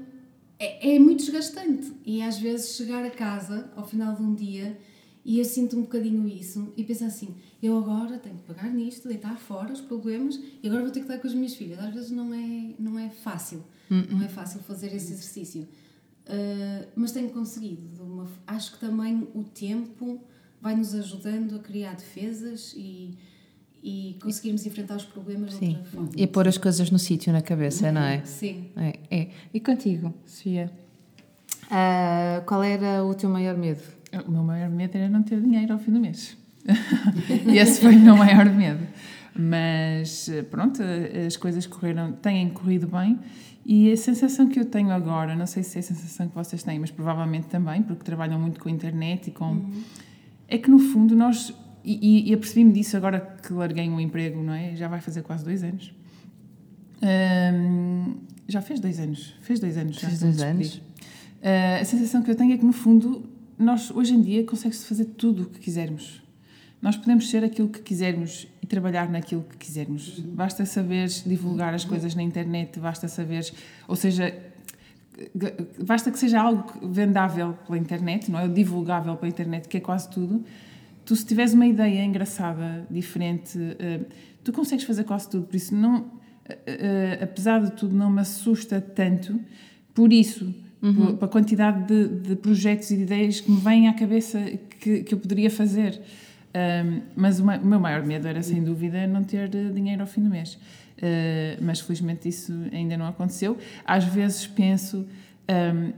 [0.57, 4.79] é, é muito desgastante e às vezes chegar a casa ao final de um dia
[5.25, 9.09] e eu sinto um bocadinho isso e penso assim: eu agora tenho que pagar nisto,
[9.09, 11.79] deitar fora os problemas e agora vou ter que estar com as minhas filhas.
[11.79, 15.69] Às vezes não é, não é fácil, não é fácil fazer esse exercício.
[16.27, 18.03] Uh, mas tenho conseguido.
[18.03, 20.21] Uma, acho que também o tempo
[20.61, 23.19] vai nos ajudando a criar defesas e,
[23.83, 25.59] e conseguirmos enfrentar os problemas Sim.
[25.59, 26.11] de outra forma.
[26.17, 28.23] E pôr as coisas no sítio na cabeça, não é?
[28.27, 28.71] Sim.
[28.77, 29.31] É, é.
[29.53, 30.71] E contigo, Sofia?
[31.67, 33.83] Uh, qual era o teu maior medo?
[34.27, 36.37] O meu maior medo era não ter dinheiro ao fim do mês.
[37.47, 38.87] e esse foi o meu maior medo.
[39.35, 40.83] Mas pronto,
[41.27, 43.19] as coisas correram, têm corrido bem
[43.65, 46.63] e a sensação que eu tenho agora, não sei se é a sensação que vocês
[46.63, 49.45] têm, mas provavelmente também, porque trabalham muito com a internet e com.
[49.45, 49.83] Uhum.
[50.49, 51.55] É que no fundo nós.
[51.85, 54.75] E, e apercebi-me disso agora que larguei um emprego, não é?
[54.77, 55.95] Já vai fazer quase dois anos.
[57.03, 59.35] Um, já fez dois anos.
[59.41, 59.99] Fez dois anos.
[59.99, 60.75] Fez dois anos.
[60.75, 64.85] Uh, a sensação que eu tenho é que no fundo nós hoje em dia consegue-se
[64.85, 66.23] fazer tudo o que quisermos.
[66.83, 70.19] Nós podemos ser aquilo que quisermos e trabalhar naquilo que quisermos.
[70.21, 73.53] Basta saberes divulgar as coisas na internet, basta saberes,
[73.87, 74.35] ou seja,
[75.85, 78.49] basta que seja algo vendável pela internet, não é?
[78.49, 80.43] Divulgável pela internet, que é quase tudo.
[81.05, 84.07] Tu, se tiveres uma ideia engraçada, diferente, uh,
[84.43, 85.47] tu consegues fazer quase tudo.
[85.47, 89.39] Por isso, não, uh, uh, apesar de tudo, não me assusta tanto.
[89.93, 91.17] Por isso, uhum.
[91.17, 94.41] pela quantidade de, de, projetos e de ideias que me vêm à cabeça
[94.79, 96.01] que, que eu poderia fazer.
[96.55, 100.31] Um, mas o, meu maior medo era, sem dúvida, não ter dinheiro ao fim do
[100.31, 100.55] mês.
[100.55, 103.57] Uh, mas felizmente isso ainda não aconteceu.
[103.85, 105.07] Às vezes penso
[105.49, 105.93] um,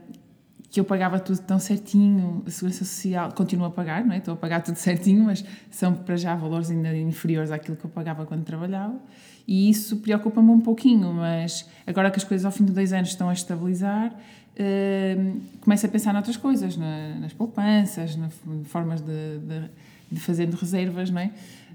[0.70, 4.18] que eu pagava tudo tão certinho, a Segurança Social continuo a pagar, não é?
[4.18, 7.90] Estou a pagar tudo certinho, mas são para já valores ainda inferiores àquilo que eu
[7.90, 8.98] pagava quando trabalhava.
[9.46, 13.10] E isso preocupa-me um pouquinho, mas agora que as coisas ao fim de dois anos
[13.10, 18.30] estão a estabilizar, uh, começo a pensar noutras coisas, na, nas poupanças, na
[18.64, 19.68] formas de, de,
[20.12, 21.30] de fazer de reservas, não é?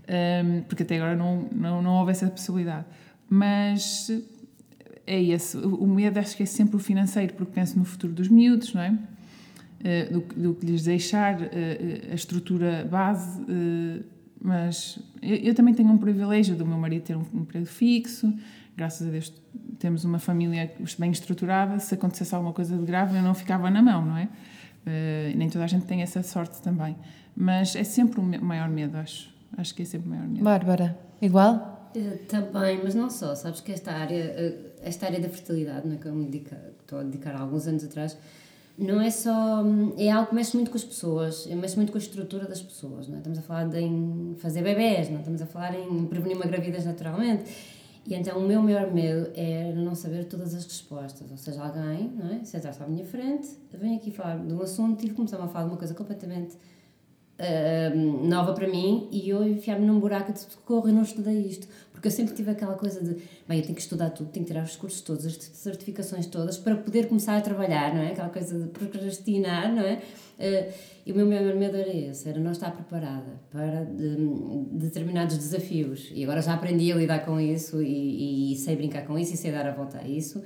[0.08, 2.86] Um, porque até agora não, não, não houve essa possibilidade.
[3.30, 4.10] Mas
[5.06, 5.58] é esse.
[5.58, 8.82] O medo acho que é sempre o financeiro, porque penso no futuro dos miúdos, não
[8.82, 8.91] é?
[8.91, 11.45] Uh, do, do, que lhes deixar, uh,
[12.12, 13.41] a estrutura base.
[13.41, 14.04] Uh,
[14.39, 18.32] mas eu, eu, também tenho um privilégio do meu marido ter um, um emprego fixo,
[18.76, 19.34] graças a Deus
[19.80, 21.80] temos uma família bem estruturada.
[21.80, 24.30] Se acontecesse alguma coisa de grave, eu não ficava na mão, não é?
[25.36, 26.95] nem toda a gente tem essa sorte também.
[27.39, 29.30] Mas é sempre o maior medo, acho.
[29.56, 30.43] Acho que é sempre o maior medo.
[30.43, 31.91] Bárbara, igual?
[31.95, 35.97] Eh, também, mas não só, sabes que esta área, eh, esta área da fertilidade, é
[35.97, 38.17] que eu me dedico, estou a dedicar há alguns anos atrás,
[38.76, 39.63] não é só.
[39.63, 42.62] Hum, é algo que mexe muito com as pessoas, mexe muito com a estrutura das
[42.62, 43.08] pessoas.
[43.08, 43.17] Não é?
[43.19, 46.86] Estamos a falar de, em fazer bebés, não estamos a falar em prevenir uma gravidez
[46.86, 47.45] naturalmente.
[48.06, 51.30] E então o meu maior medo é não saber todas as respostas.
[51.30, 52.43] Ou seja, alguém, não é?
[52.43, 55.71] sentar-se à minha frente, vem aqui falar de um assunto e começar a falar de
[55.71, 56.56] uma coisa completamente
[58.23, 61.67] nova para mim e eu enfiar-me num buraco de socorro e não estudei isto.
[61.97, 63.15] Porque eu sempre tive aquela coisa de,
[63.47, 66.56] bem, eu tenho que estudar tudo, tenho que tirar os cursos todos, as certificações todas,
[66.56, 68.12] para poder começar a trabalhar, não é?
[68.12, 69.95] Aquela coisa de procrastinar, não é?
[70.38, 70.73] Uh,
[71.08, 74.15] e o meu maior medo era esse, era não estar preparada para de
[74.73, 76.12] determinados desafios.
[76.13, 79.38] E agora já aprendi a lidar com isso e, e sei brincar com isso e
[79.38, 80.43] sei dar a volta a isso.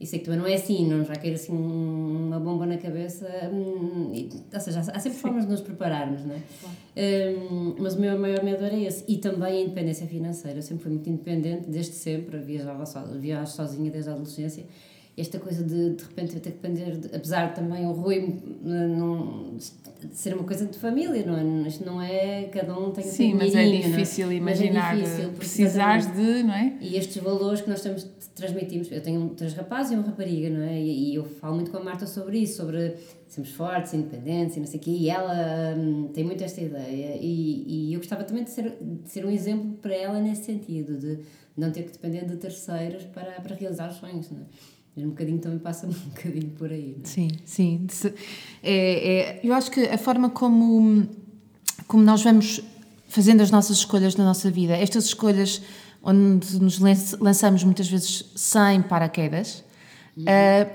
[0.00, 3.28] E sei que também não é assim, não já cair assim uma bomba na cabeça.
[3.52, 4.12] Hum,
[4.52, 6.42] ou seja, há sempre formas de nos prepararmos, não é?
[6.60, 6.76] Claro.
[6.96, 9.04] Um, mas o meu maior medo era esse.
[9.06, 10.58] E também a independência financeira.
[10.58, 12.38] Eu sempre fui muito independente, desde sempre.
[12.38, 14.64] Viajava so, viajo sozinha desde a adolescência.
[15.16, 18.42] Esta coisa de de repente eu ter que depender, de, apesar de também o Rui
[18.62, 19.56] não,
[20.12, 21.68] ser uma coisa de família, não é?
[21.68, 24.34] Isto não é cada um tem Sim, mas é difícil é?
[24.34, 26.76] imaginar mas é difícil, precisares de, não é?
[26.80, 28.90] E estes valores que nós temos transmitimos.
[28.90, 30.80] Eu tenho três rapazes e uma rapariga, não é?
[30.80, 32.96] E, e, eu falo muito com a Marta sobre isso, sobre
[33.28, 34.90] sermos fortes, independentes e não sei o quê.
[34.90, 37.16] E ela hum, tem muito esta ideia.
[37.20, 40.98] E, e eu gostava também de ser, de ser um exemplo para ela nesse sentido,
[40.98, 41.20] de
[41.56, 44.44] não ter que depender de terceiros para, para realizar os sonhos, não é?
[44.96, 46.96] Um bocadinho também passa um bocadinho por aí.
[47.02, 47.06] É?
[47.06, 47.86] Sim, sim.
[48.62, 51.06] É, é, eu acho que a forma como,
[51.86, 52.60] como nós vamos
[53.08, 55.62] fazendo as nossas escolhas na nossa vida, estas escolhas
[56.02, 56.78] onde nos
[57.18, 59.64] lançamos muitas vezes sem paraquedas,
[60.18, 60.70] uh,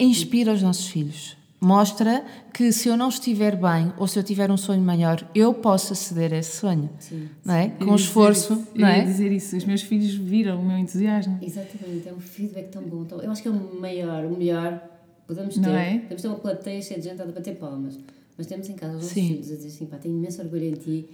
[0.00, 1.37] inspira os nossos filhos.
[1.60, 5.52] Mostra que se eu não estiver bem ou se eu tiver um sonho maior, eu
[5.52, 6.88] posso aceder a esse sonho.
[7.00, 7.70] Sim, não é?
[7.70, 8.52] Com esforço.
[8.52, 9.04] Isso, não é?
[9.04, 9.56] dizer isso.
[9.56, 11.38] Os meus filhos viram o meu entusiasmo.
[11.42, 12.08] Exatamente.
[12.08, 13.06] É um feedback tão bom.
[13.22, 14.80] eu acho que é o maior, o melhor
[15.26, 15.60] podemos ter.
[15.60, 15.98] Não é?
[15.98, 17.98] Podemos ter uma plateia cheia de gente a bater palmas.
[18.36, 20.74] Mas temos em casa os nossos filhos a dizer assim: pá, tenho imenso orgulho em
[20.74, 21.08] ti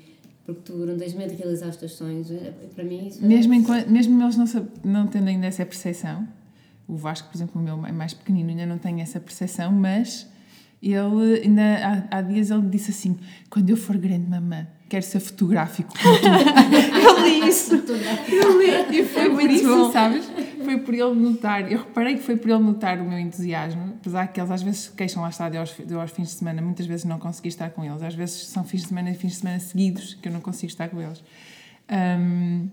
[0.45, 2.31] porque tu não tens medo de realizar os teus sonhos.
[2.31, 3.57] É, para mim, isso mesmo, é...
[3.57, 4.47] enquanto, mesmo eles não,
[4.85, 6.29] não tendo ainda essa percepção,
[6.87, 10.29] o Vasco, por exemplo, o meu mais pequenino, ainda não tem essa percepção, mas
[10.93, 13.17] ele ainda há, há dias ele disse assim:
[13.49, 15.93] quando eu for grande, mamã, quero ser fotográfico.
[15.99, 17.75] eu li isso.
[17.75, 19.93] eu li, e foi por isso, bom.
[19.93, 20.31] sabes?
[20.65, 24.27] Foi por ele notar, eu reparei que foi por ele notar o meu entusiasmo, apesar
[24.29, 26.87] que eles às vezes queixam lá estar de aos, de aos fins de semana, muitas
[26.87, 29.37] vezes não consegui estar com eles, às vezes são fins de semana e fins de
[29.37, 31.23] semana seguidos que eu não consigo estar com eles.
[31.91, 32.69] Um,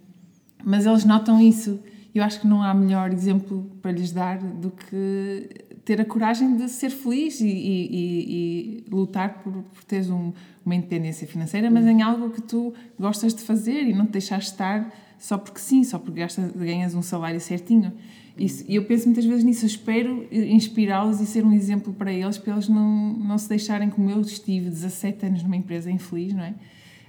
[0.63, 1.81] mas eles notam isso.
[2.13, 5.49] Eu acho que não há melhor exemplo para lhes dar do que
[5.83, 10.31] ter a coragem de ser feliz e, e, e, e lutar por, por teres um,
[10.65, 14.39] uma independência financeira, mas em algo que tu gostas de fazer e não te deixar
[14.39, 17.93] estar só porque sim, só porque gastas, ganhas um salário certinho.
[18.37, 22.37] E eu penso muitas vezes nisso, eu espero inspirá-los e ser um exemplo para eles,
[22.37, 26.43] para eles não, não se deixarem como eu estive 17 anos numa empresa infeliz, não
[26.43, 26.55] é?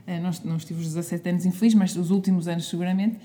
[0.07, 3.19] Eh, não, não estive os 17 anos infeliz, mas os últimos anos seguramente.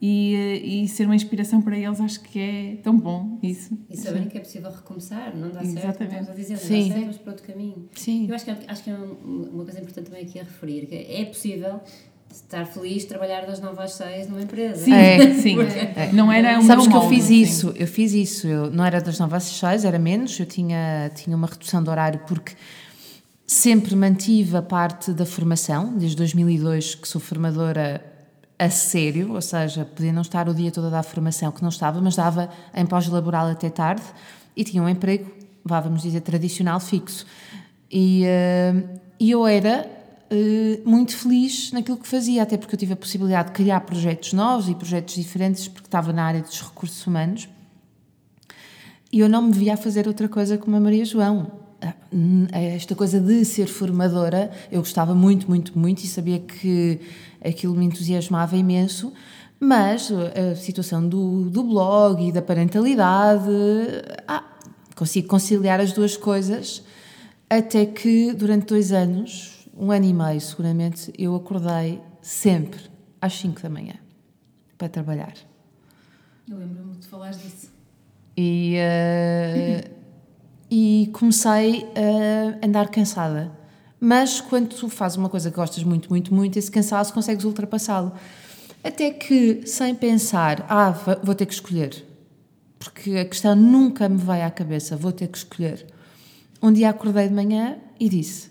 [0.00, 3.78] E, eh, e ser uma inspiração para eles, acho que é tão bom isso.
[3.88, 6.02] E saberem que é possível recomeçar, não dá certo, Exatamente.
[6.20, 6.88] estamos a dizer, não Sim.
[6.88, 7.88] dá certo, mas para outro caminho.
[7.94, 8.26] Sim.
[8.28, 10.86] Eu acho que, é- acho que é um- uma coisa importante também aqui a referir,
[10.86, 11.80] que é possível
[12.30, 14.84] estar feliz, trabalhar das 9 às 6 numa empresa.
[14.84, 15.34] Sim, É.
[15.40, 15.56] sim.
[16.12, 17.40] Não era um Sabes que eu molde, fiz sim.
[17.40, 21.10] isso, eu fiz isso, eu não era das 9 às 6, era menos, eu tinha,
[21.14, 22.52] tinha uma redução de horário porque
[23.46, 28.04] sempre mantive a parte da formação, desde 2002 que sou formadora
[28.64, 31.68] a sério, ou seja, podia não estar o dia todo a dar formação, que não
[31.68, 34.02] estava, mas dava em pós-laboral até tarde
[34.56, 35.30] e tinha um emprego,
[35.64, 37.26] vá, vamos dizer, tradicional, fixo.
[37.90, 38.74] E, eh,
[39.20, 39.88] e eu era
[40.30, 44.32] eh, muito feliz naquilo que fazia, até porque eu tive a possibilidade de criar projetos
[44.32, 47.48] novos e projetos diferentes, porque estava na área dos recursos humanos.
[49.12, 51.52] E eu não me via a fazer outra coisa como a Maria João.
[51.80, 57.00] Ah, hum, Esta coisa de ser formadora, eu gostava muito, muito, muito e sabia que
[57.44, 59.12] aquilo me entusiasmava imenso,
[59.60, 63.50] mas uh, a situação do, do blog e da parentalidade,
[64.26, 64.44] ah,
[64.94, 66.82] consigo conciliar as duas coisas,
[67.48, 72.80] até que durante dois anos, um ano e meio seguramente, eu acordei sempre
[73.20, 73.94] às 5 da manhã
[74.76, 75.34] para trabalhar.
[76.48, 77.72] Eu lembro-me de falar disso.
[78.36, 79.90] E, eh,
[80.70, 83.50] e comecei a andar cansada.
[84.04, 88.12] Mas quando tu fazes uma coisa que gostas muito, muito, muito, esse cansaço consegues ultrapassá-lo.
[88.82, 90.90] Até que, sem pensar, ah,
[91.22, 92.04] vou ter que escolher.
[92.78, 95.86] Porque a questão nunca me vai à cabeça, vou ter que escolher.
[96.62, 98.50] Um dia acordei de manhã e disse: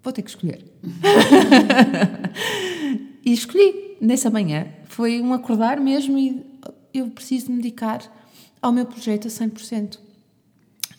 [0.00, 0.64] Vou ter que escolher.
[3.26, 4.68] e escolhi nessa manhã.
[4.84, 6.46] Foi um acordar mesmo e
[6.94, 8.02] eu preciso me dedicar
[8.62, 9.98] ao meu projeto a 100%.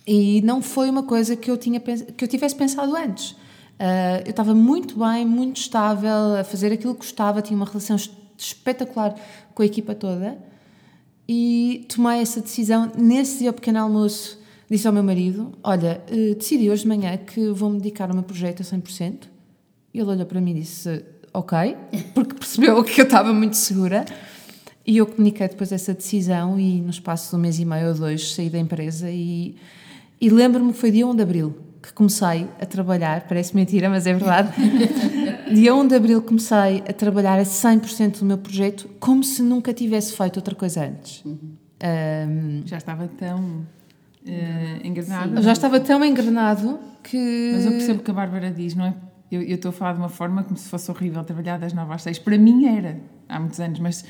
[0.05, 3.44] E não foi uma coisa que eu, tinha, que eu tivesse pensado antes.
[3.79, 7.95] Ah, eu estava muito bem, muito estável, a fazer aquilo que gostava, tinha uma relação
[7.95, 9.15] es- espetacular
[9.53, 10.37] com a equipa toda
[11.27, 14.39] e tomei essa decisão nesse dia ao pequeno almoço.
[14.69, 18.23] Disse ao meu marido: Olha, eh, decidi hoje de manhã que vou-me dedicar ao meu
[18.23, 19.27] projeto a 100%.
[19.93, 21.75] E ele olhou para mim e disse: Ok,
[22.15, 24.05] porque percebeu que eu estava muito segura.
[24.87, 27.93] E eu comuniquei depois essa decisão e no espaço de um mês e meio ou
[27.95, 29.55] dois saí da empresa e,
[30.21, 31.55] e lembro-me que foi dia 1 de Abril
[31.85, 34.49] que comecei a trabalhar, parece mentira, mas é verdade.
[35.53, 39.71] dia 1 de Abril comecei a trabalhar a 100% do meu projeto como se nunca
[39.73, 41.23] tivesse feito outra coisa antes.
[41.81, 43.65] Ahm, Já estava tão
[44.25, 45.35] eh, engrenada.
[45.37, 47.51] eu já estava tão engrenado que...
[47.53, 48.93] Mas eu percebo que a Bárbara diz, não é?
[49.31, 51.93] Eu eu estou a falar de uma forma como se fosse horrível trabalhar das 9
[51.93, 52.19] às 6.
[52.19, 54.05] Para mim era, há muitos anos, mas.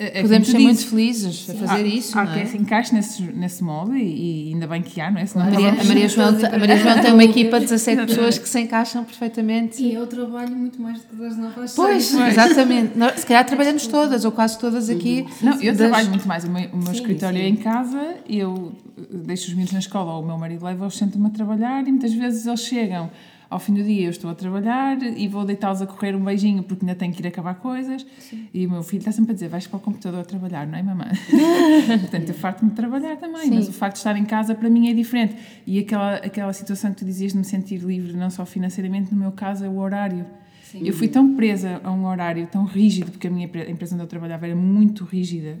[0.00, 2.46] Eh, é Podemos ser muito felizes a fazer há, isso, há não quem é?
[2.46, 5.26] se encaixe nesse, nesse molde e, e ainda bem que há, não é?
[5.26, 8.38] Senão A Maria, a, Maria João, a Maria João tem uma equipa de 17 pessoas
[8.38, 9.82] que se encaixam perfeitamente.
[9.82, 12.28] E eu trabalho muito mais do que das 9 às Pois, 6.
[12.28, 12.92] exatamente.
[13.16, 15.26] Se calhar trabalhamos todas, ou quase todas aqui.
[15.42, 16.44] Não, eu das- trabalho muito mais.
[16.44, 17.44] O meu, o meu Sim, escritório sim.
[17.44, 20.96] é em casa, eu eh, deixo os meninos na escola ou o meu marido leva-os,
[20.96, 23.10] sento-me a trabalhar e muitas vezes eles chegam
[23.50, 26.62] ao fim do dia, eu estou a trabalhar e vou deitá-los a correr um beijinho
[26.62, 28.06] porque ainda tenho que ir acabar coisas.
[28.54, 30.78] E o meu filho está sempre a dizer: vais para o computador a trabalhar, não
[30.78, 31.08] é, mamãe?
[32.00, 33.54] Portanto, eu farto-me de trabalhar também, Sim.
[33.56, 35.34] mas o facto de estar em casa para mim é diferente.
[35.66, 39.18] E aquela, aquela situação que tu dizias de me sentir livre, não só financeiramente, no
[39.18, 40.24] meu caso é o horário.
[40.72, 44.04] Eu fui tão presa a um horário tão rígido, porque a minha a empresa onde
[44.04, 45.58] eu trabalhava era muito rígida.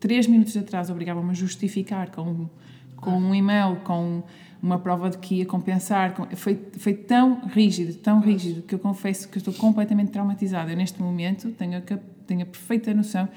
[0.00, 2.48] Três minutos atrás obrigavam-me a justificar com,
[2.96, 4.24] com um e-mail, com
[4.62, 6.14] uma prova de que ia compensar.
[6.14, 10.70] com- foi, foi tão rígido, tão rígido, que eu confesso que eu estou completamente traumatizada.
[10.72, 11.80] Eu, neste momento, tenho a,
[12.26, 13.28] tenho a perfeita noção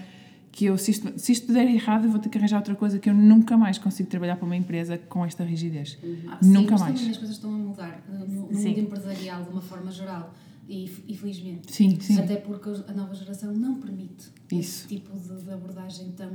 [0.51, 3.09] que eu, se isto, se isto der errado, vou ter que arranjar outra coisa que
[3.09, 5.97] eu nunca mais consigo trabalhar para uma empresa com esta rigidez.
[6.27, 6.95] Ah, sim, nunca mas mais.
[6.95, 8.69] também as coisas estão a mudar uh, no, no Sim.
[8.69, 10.33] mundo empresarial de uma forma geral
[10.67, 11.71] e, e felizmente.
[11.73, 12.19] Sim, sim.
[12.19, 14.85] Até porque a nova geração não permite Isso.
[14.85, 16.29] esse tipo de, de abordagem tão.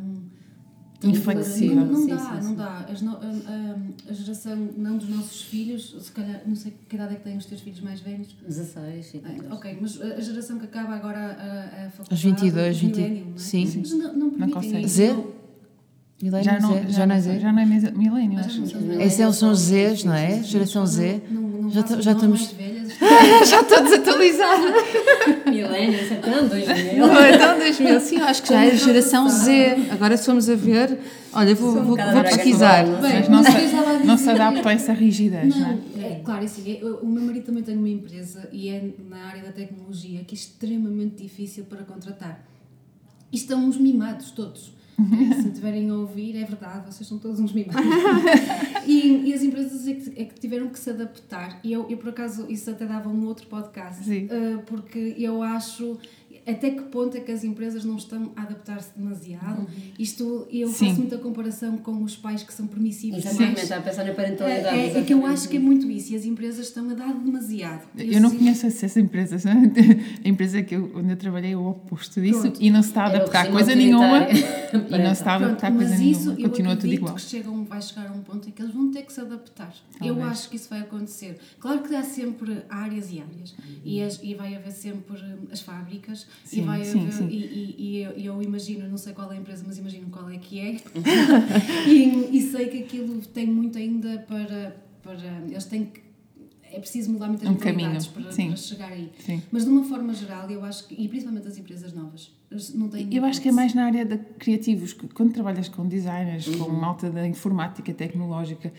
[1.02, 1.76] Inflexível.
[1.76, 2.54] Não, não Sim, dá, sim, não sim.
[2.56, 2.86] dá.
[2.90, 6.96] As no- a, a- a geração, não dos nossos filhos, se calhar, não sei que
[6.96, 8.28] idade é que têm os teus filhos mais velhos.
[8.46, 12.14] 16 e Ah, ok, mas a geração que acaba agora a, a faculdade.
[12.14, 13.38] Os 22, os 20, millennium, não é?
[13.38, 13.72] sim.
[13.78, 14.50] Mas não, não permitem.
[14.52, 14.88] consegue.
[14.88, 15.06] Z?
[15.12, 15.36] não-
[16.42, 16.86] Já não, Zé?
[16.88, 17.38] já não é Zé?
[17.40, 18.60] já não é milênio, Ah, acho.
[18.60, 20.30] não são Esses são os Sim, Zs, sim, não sim, é?
[20.36, 20.42] sim.
[20.44, 21.22] Geração Z.
[21.30, 22.54] Não, não, não Já nós estamos-
[23.46, 24.72] já estou desatualizada.
[25.50, 27.04] Milénio, isso é tão 2000.
[27.34, 29.76] então, 2000, sim, eu acho que já é a geração Z.
[29.90, 30.98] Agora, se formos a ver,
[31.32, 32.84] olha, vou, um vou, vou pesquisar.
[32.84, 36.06] Bem, Mas não se, não se adapta a essa rigidez, não, Não, é?
[36.12, 39.42] é claro, assim, eu- o meu marido também tem uma empresa e é na área
[39.42, 42.44] da tecnologia que é extremamente difícil para contratar.
[43.32, 44.72] E estão uns mimados todos.
[44.98, 45.30] Uhum.
[45.30, 47.84] É, Se tiverem a ouvir, é verdade, vocês são todos uns mimados.
[48.86, 51.60] e, e as empresas é que, é que tiveram que se adaptar.
[51.62, 54.04] E eu, eu, por acaso, isso até dava um outro podcast.
[54.04, 54.28] Sim.
[54.30, 55.98] eh, porque eu acho.
[56.46, 59.60] Até que ponto é que as empresas não estão a adaptar-se demasiado.
[59.60, 59.66] Uhum.
[59.98, 60.88] Isto, eu Sim.
[60.88, 64.76] faço muita comparação com os pais que são permissivos Exatamente, está a pensar na parentalidade.
[64.76, 66.94] É, é, é que eu acho que é muito isso, e as empresas estão a
[66.94, 67.82] dar demasiado.
[67.98, 69.44] Eu não sinto- conheço essas empresas.
[69.44, 69.72] né?
[70.24, 72.58] A empresa que eu, onde eu trabalhei é o oposto disso Pronto.
[72.62, 74.26] e não se está a o adaptar coisa nenhuma.
[74.76, 76.40] E não se está a Pronto, adaptar a mas coisa isso nenhuma.
[76.40, 77.14] eu Continua tudo igual.
[77.14, 79.72] que chegam, vai chegar a um ponto em que eles vão ter que se adaptar.
[80.02, 80.28] Eu Talvez.
[80.28, 81.38] acho que isso vai acontecer.
[81.60, 83.54] Claro que há sempre áreas e áreas.
[83.84, 86.26] E, as- e vai haver sempre hum, as fábricas.
[86.44, 87.28] Sim, e vai sim, haver, sim.
[87.28, 90.28] E, e- e eu, eu imagino, não sei qual é a empresa, mas imagino qual
[90.30, 90.76] é que é.
[91.88, 94.76] e, e sei que aquilo tem muito ainda para.
[95.02, 96.06] para eles têm que.
[96.72, 99.10] É preciso mudar muitas Um mentalidades para, para chegar aí.
[99.18, 99.40] Sim.
[99.50, 102.30] Mas de uma forma geral, eu acho que, e principalmente as empresas novas,
[102.74, 103.08] não têm.
[103.14, 104.92] Eu acho que é mais na área de criativos.
[104.92, 106.78] que Quando trabalhas com designers, com Uhum.
[106.78, 108.72] malta da informática tecnológica,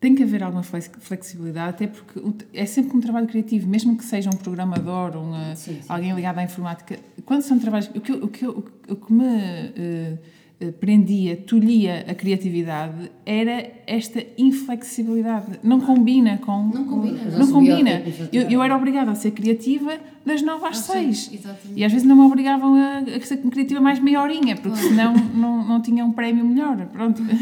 [0.00, 2.20] tem que haver alguma flex- flexibilidade, até porque
[2.54, 5.80] é sempre um trabalho criativo, mesmo que seja um programador ou uma- Sim, sim.
[5.88, 6.98] alguém ligado à informática.
[7.24, 7.88] Quando são trabalhos.
[7.94, 8.62] O que, o que, o
[8.96, 10.18] que me eh,
[10.80, 15.60] prendia, tolhia a criatividade era esta inflexibilidade.
[15.62, 16.64] Não combina com.
[16.74, 17.38] Não combina, com- não.
[17.38, 18.02] Não combina.
[18.06, 19.92] Os Eu, eu era obrigada a ser criativa
[20.26, 21.30] das nove às Ah, sim, seis.
[21.32, 21.72] Exatamente.
[21.80, 25.14] E às vezes não me obrigavam a, a ser criativa mais meia horinha, porque senão
[25.14, 26.76] não, não tinha um prémio melhor.
[26.86, 27.22] Pronto.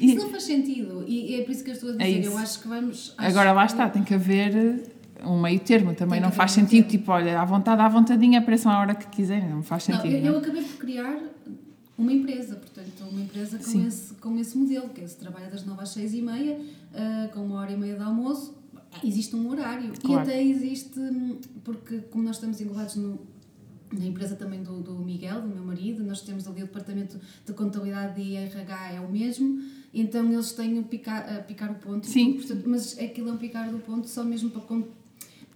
[0.00, 1.04] E Isso não faz sentido.
[1.08, 2.20] E é por isso que eu estou a É dizer.
[2.20, 2.30] isso.
[2.30, 3.14] eu acho que vamos.
[3.18, 4.82] acho agora lá está, tem que haver
[5.24, 6.20] um meio termo também.
[6.20, 9.48] Não faz sentido, tipo, olha, à vontade, à vontadinha, apareçam à hora que quiserem.
[9.48, 10.14] Não faz Não, sentido.
[10.14, 10.32] eu, não é?
[10.34, 11.16] eu acabei por criar
[11.98, 13.86] uma empresa, portanto, uma empresa com Sim.
[13.86, 16.60] esse, com esse modelo, que é se trabalha das 9 às 6 e meia,
[16.94, 18.54] ah, com uma hora e meia de almoço,
[19.02, 19.92] existe um horário.
[20.00, 20.20] Claro.
[20.20, 21.00] E até existe,
[21.64, 23.18] porque como nós estamos englobados no,
[23.92, 27.52] na empresa também do, do Miguel, do meu marido, nós temos ali o departamento de
[27.52, 29.60] contabilidade e RH é o mesmo,
[29.92, 32.06] então eles têm o picar, a picar o ponto.
[32.06, 32.34] Sim.
[32.34, 34.62] portanto, mas aquilo é um picar do ponto só mesmo para,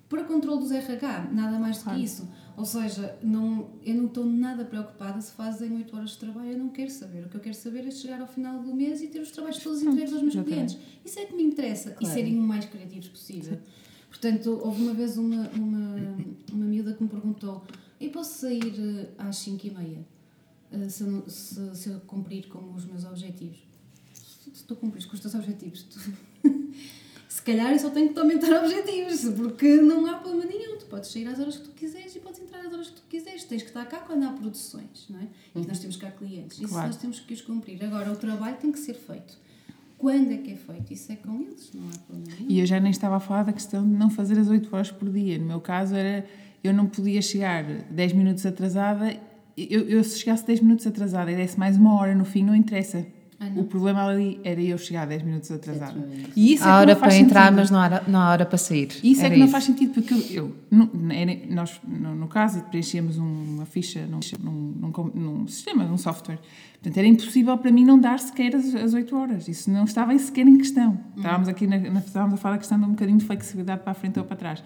[0.09, 1.99] para controle dos RH, nada mais do Claro.
[1.99, 2.29] que isso.
[2.57, 6.59] Ou seja, não, eu não estou nada preocupada se fazem 8 horas de trabalho, eu
[6.59, 7.25] não quero saber.
[7.25, 9.59] O que eu quero saber é chegar ao final do mês e ter os trabalhos
[9.59, 10.77] todos entregues aos meus clientes.
[11.05, 12.15] Isso é que me interessa e Claro.
[12.15, 13.59] serem o mais criativos possível.
[14.09, 15.97] Portanto, houve uma vez uma, uma,
[16.53, 17.65] uma miúda que me perguntou:
[17.99, 20.07] eu posso sair eh, às 5 e meia
[20.73, 23.59] eh, se, eu se, se eu cumprir com os meus objetivos?
[24.13, 25.99] Se, se tu cumprires com os teus objetivos, tu...
[27.43, 30.79] se calhar eu só tenho que te aumentar objetivos, porque não há problema nenhum.
[30.79, 33.03] Tu podes sair às horas que tu quiseres e podes entrar às horas que tu
[33.09, 33.43] quiseres.
[33.43, 35.27] Tens que estar cá quando há produções, não é?
[35.57, 36.59] E nós temos cá clientes.
[36.59, 36.87] Isso Claro.
[36.87, 37.83] nós temos que os cumprir.
[37.85, 39.37] Agora, o trabalho tem que ser feito.
[39.99, 40.93] Quando é que é feito?
[40.93, 42.51] Isso é com eles, não há problema nenhum.
[42.51, 44.93] E eu já nem estava a falar da questão de não fazer as 8 horas
[44.93, 45.37] por dia.
[45.39, 46.25] No meu caso, era
[46.63, 49.17] eu não podia chegar 10 minutos atrasada.
[49.57, 52.55] Eu, eu se chegasse 10 minutos atrasada e desse mais uma hora no fim, não
[52.55, 53.05] interessa.
[53.43, 53.61] Ah.
[53.61, 56.09] O problema ali era eu chegar 10 minutos atrasada.
[56.37, 57.57] E isso é Há que hora não faz para entrar, sentido.
[57.57, 58.89] mas não há hora, não há hora para sair.
[59.03, 60.21] Isso é Era que não faz sentido, porque eu,
[60.71, 63.25] eu era- nós, no, no caso, preenchíamos um,
[63.55, 66.39] uma ficha num, num, num, sistema, num software.
[66.75, 69.49] Portanto, era impossível para mim não dar sequer as, as 8 horas.
[69.49, 70.99] Isso não estava sequer em questão.
[71.17, 73.93] Estávamos aqui na, na- estávamos a falar da questão de um bocadinho de flexibilidade para
[73.93, 74.63] a frente ou para trás.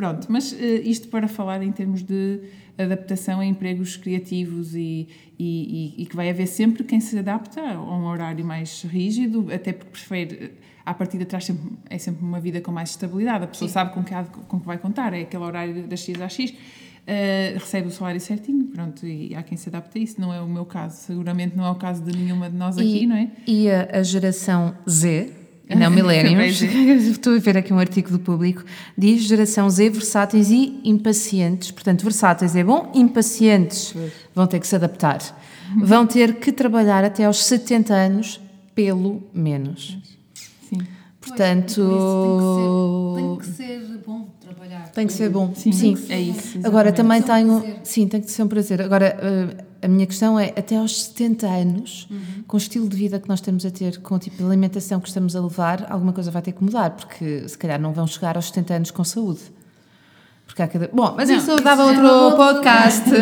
[0.00, 2.40] Pronto, mas eh, isto para falar em termos de
[2.78, 5.06] adaptação a empregos criativos e,
[5.38, 9.48] e, e- e que vai haver sempre quem se adapta a um horário mais rígido,
[9.52, 10.50] até porque prefere, eh,
[10.86, 14.02] à partida traz sempre, é sempre uma vida com mais estabilidade, a pessoa sabe com
[14.02, 16.54] que, há com que vai contar, é aquele horário das X às X,
[17.06, 20.40] eh, recebe o salário certinho, pronto, e há quem se adapte a isso, não é
[20.40, 23.28] o meu caso, seguramente não é o caso de nenhuma de nós aqui, não é?
[23.46, 25.30] e a, a geração Z,
[25.70, 26.62] e não millennials, Pois
[27.06, 28.64] estou a ver aqui um artigo do público,
[28.98, 31.70] diz geração Z versáteis e impacientes.
[31.70, 33.94] Portanto, versáteis é bom, impacientes
[34.34, 35.20] vão ter que se adaptar.
[35.78, 38.40] Vão ter que trabalhar até aos 70 anos,
[38.74, 39.96] pelo menos.
[40.68, 40.78] Sim.
[40.78, 40.88] Pois,
[41.20, 44.88] Portanto, por isso tem que, ser, tem que ser bom trabalhar.
[44.88, 45.54] tem que ser bom.
[45.54, 45.96] Sim, Sim.
[46.08, 46.58] é isso.
[46.64, 46.96] Agora exatamente.
[46.96, 47.76] também que ser um tenho.
[47.84, 48.82] Sim, tem que ser um prazer.
[48.82, 52.08] Agora, eh, a minha questão é: até aos 70 anos,
[52.46, 55.00] com o estilo de vida que nós estamos a ter, com o tipo de alimentação
[55.00, 58.06] que estamos a levar, alguma coisa vai ter que mudar, porque se calhar não vão
[58.06, 59.40] chegar aos 70 anos com saúde.
[60.46, 60.88] Porque há cada.
[60.92, 63.04] Bom, mas Não, isso dava outro podcast.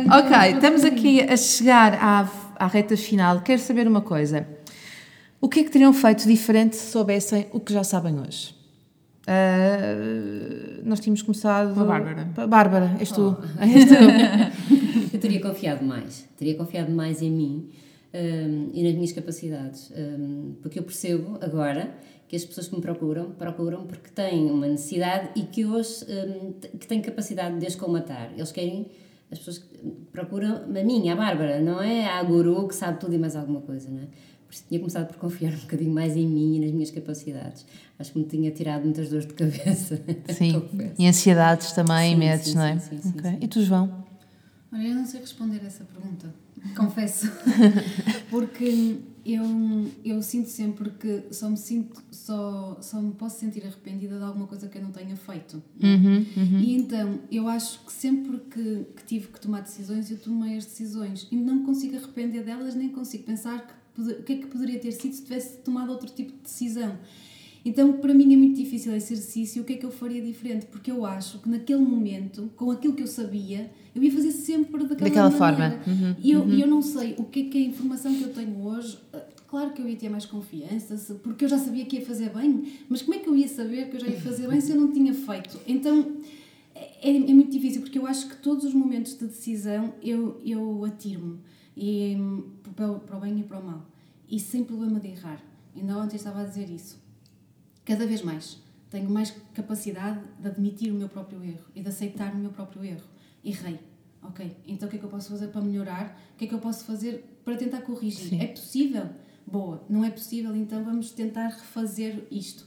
[0.00, 2.28] Ok, estamos aqui a chegar à,
[2.58, 3.42] à reta final.
[3.42, 4.46] Quero saber uma coisa.
[5.40, 8.54] O que é que teriam feito diferente se soubessem o que já sabem hoje?
[9.26, 9.94] Ah,
[10.84, 11.74] nós tínhamos começado.
[11.74, 12.46] Com a Bárbara.
[12.48, 13.36] Bárbara, és tu.
[13.38, 13.62] Oh.
[13.62, 13.94] És tu.
[15.30, 17.68] Teria confiado mais, teria confiado mais em mim
[18.14, 21.94] hum, e nas minhas capacidades, hum, porque eu percebo agora
[22.28, 26.52] que as pessoas que me procuram, procuram porque têm uma necessidade e que hoje hum,
[26.60, 28.32] t- que têm capacidade de descolmatar.
[28.36, 28.86] Eles querem,
[29.32, 29.66] as pessoas que
[30.12, 33.60] procuram a minha, a Bárbara, não é a guru que sabe tudo e mais alguma
[33.60, 34.06] coisa, não é?
[34.46, 37.64] Por isso tinha começado por confiar um bocadinho mais em mim e nas minhas capacidades.
[37.98, 40.00] Acho que me tinha tirado muitas dores de cabeça.
[40.30, 40.62] Sim.
[40.98, 42.78] E ansiedades também, Sim, medos, sim, não é?
[42.78, 43.30] sim, sim, sim, Ok.
[43.30, 43.38] sim.
[43.40, 44.04] E tu, João?
[44.72, 46.32] Olha, eu não sei responder essa pergunta,
[46.76, 47.26] confesso.
[48.30, 49.44] Porque eu,
[50.04, 54.46] eu sinto sempre que só me sinto, só, só me posso sentir arrependida de alguma
[54.46, 55.62] coisa que eu não tenha feito.
[55.82, 56.26] Uhum,
[56.60, 60.64] E então, eu acho que sempre que, que tive que tomar decisões, eu tomei as
[60.64, 61.26] decisões.
[61.30, 64.78] E não me consigo arrepender delas, nem consigo pensar que, o que é que poderia
[64.78, 66.96] ter sido se tivesse tomado outro tipo de decisão.
[67.64, 69.62] Então, para mim é muito difícil esse exercício.
[69.62, 70.66] O que é que eu faria diferente?
[70.66, 74.82] Porque eu acho que naquele momento, com aquilo que eu sabia, eu ia fazer sempre
[74.84, 75.80] daquela, Daquela maneira.
[75.82, 75.94] forma.
[76.08, 78.22] Uhum, E eu, e eu não sei o que é que é a informação que
[78.22, 78.98] eu tenho hoje.
[79.12, 80.94] eh, Claro que eu ia ter mais confiança,
[81.24, 83.90] porque eu já sabia que ia fazer bem, mas como é que eu ia saber
[83.90, 85.58] que eu já ia fazer bem se eu não tinha feito?
[85.66, 86.18] Então
[86.72, 90.84] é, é muito difícil, porque eu acho que todos os momentos de decisão eu, eu
[90.84, 91.38] atiro-me
[91.76, 92.44] hum,
[92.76, 93.84] para, para o bem e para o mal.
[94.28, 95.42] E sem problema de errar.
[95.74, 96.98] Ainda ontem estava a dizer isso.
[97.90, 98.56] Cada vez mais
[98.90, 102.84] tenho mais capacidade de admitir o meu próprio erro e de aceitar o meu próprio
[102.84, 103.06] erro.
[103.44, 103.78] Errei.
[104.22, 106.20] Ok, então o que é que eu posso fazer para melhorar?
[106.34, 108.28] O que é que eu posso fazer para tentar corrigir?
[108.30, 108.40] Sim.
[108.40, 109.08] É possível?
[109.46, 109.82] Boa.
[109.88, 112.66] Não é possível, então vamos tentar refazer isto.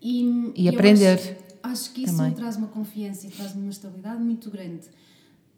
[0.00, 2.32] E, E aprender Acho, acho que isso também.
[2.34, 4.86] traz uma confiança e traz uma estabilidade muito grande.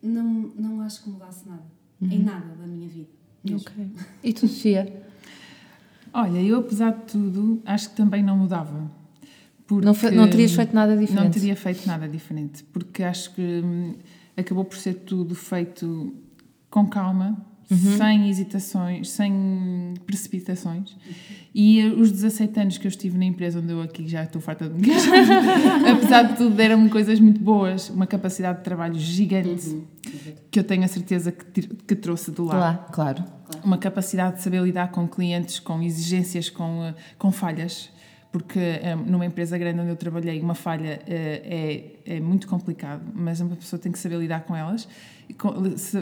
[0.03, 0.25] Não,
[0.57, 1.65] não acho que mudasse nada.
[2.01, 3.09] Em nada da minha vida.
[3.45, 3.61] mesmo.
[3.61, 3.91] Ok.
[4.23, 5.03] E tu, Sofia?
[6.19, 8.91] Olha, eu apesar de tudo, acho que também não mudava.
[9.85, 11.25] Não, fe- não terias feito nada diferente?
[11.25, 13.95] Não teria feito nada diferente, porque acho que hum,
[14.37, 16.15] acabou por ser tudo feito
[16.71, 17.37] com calma,
[17.69, 17.97] Uhum.
[17.99, 20.97] sem hesitações, sem precipitações.
[21.55, 24.69] E os 17 anos que eu estive na empresa onde eu aqui já estou farta
[24.69, 24.87] de me
[25.91, 29.85] apesar de tudo, deram-me coisas muito boas, uma capacidade de trabalho gigante, Uhum.
[30.51, 33.25] que eu tenho a certeza que, que trouxe de lá Lá, claro.
[33.65, 37.91] uma capacidade de saber lidar com clientes, com exigências, com, eh, com falhas,
[38.37, 43.03] porque eh, numa empresa grande onde eu trabalhei, uma falha eh, é, é muito complicado,
[43.15, 44.87] mas uma pessoa tem que saber lidar com elas,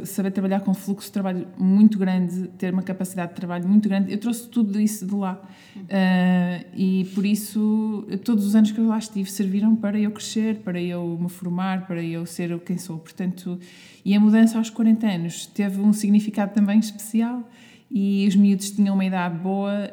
[0.05, 4.11] saber trabalhar com fluxo de trabalho muito grande, ter uma capacidade de trabalho muito grande.
[4.11, 5.41] Eu trouxe tudo isso de lá.
[5.89, 10.57] Eh, e por isso, todos os anos que eu lá estive serviram para eu crescer,
[10.57, 12.99] para eu me formar, para eu ser quem sou.
[12.99, 13.61] Portanto,
[14.05, 17.49] e a mudança aos 40 anos teve um significado também especial
[17.89, 19.93] e os miúdos tinham uma idade boa,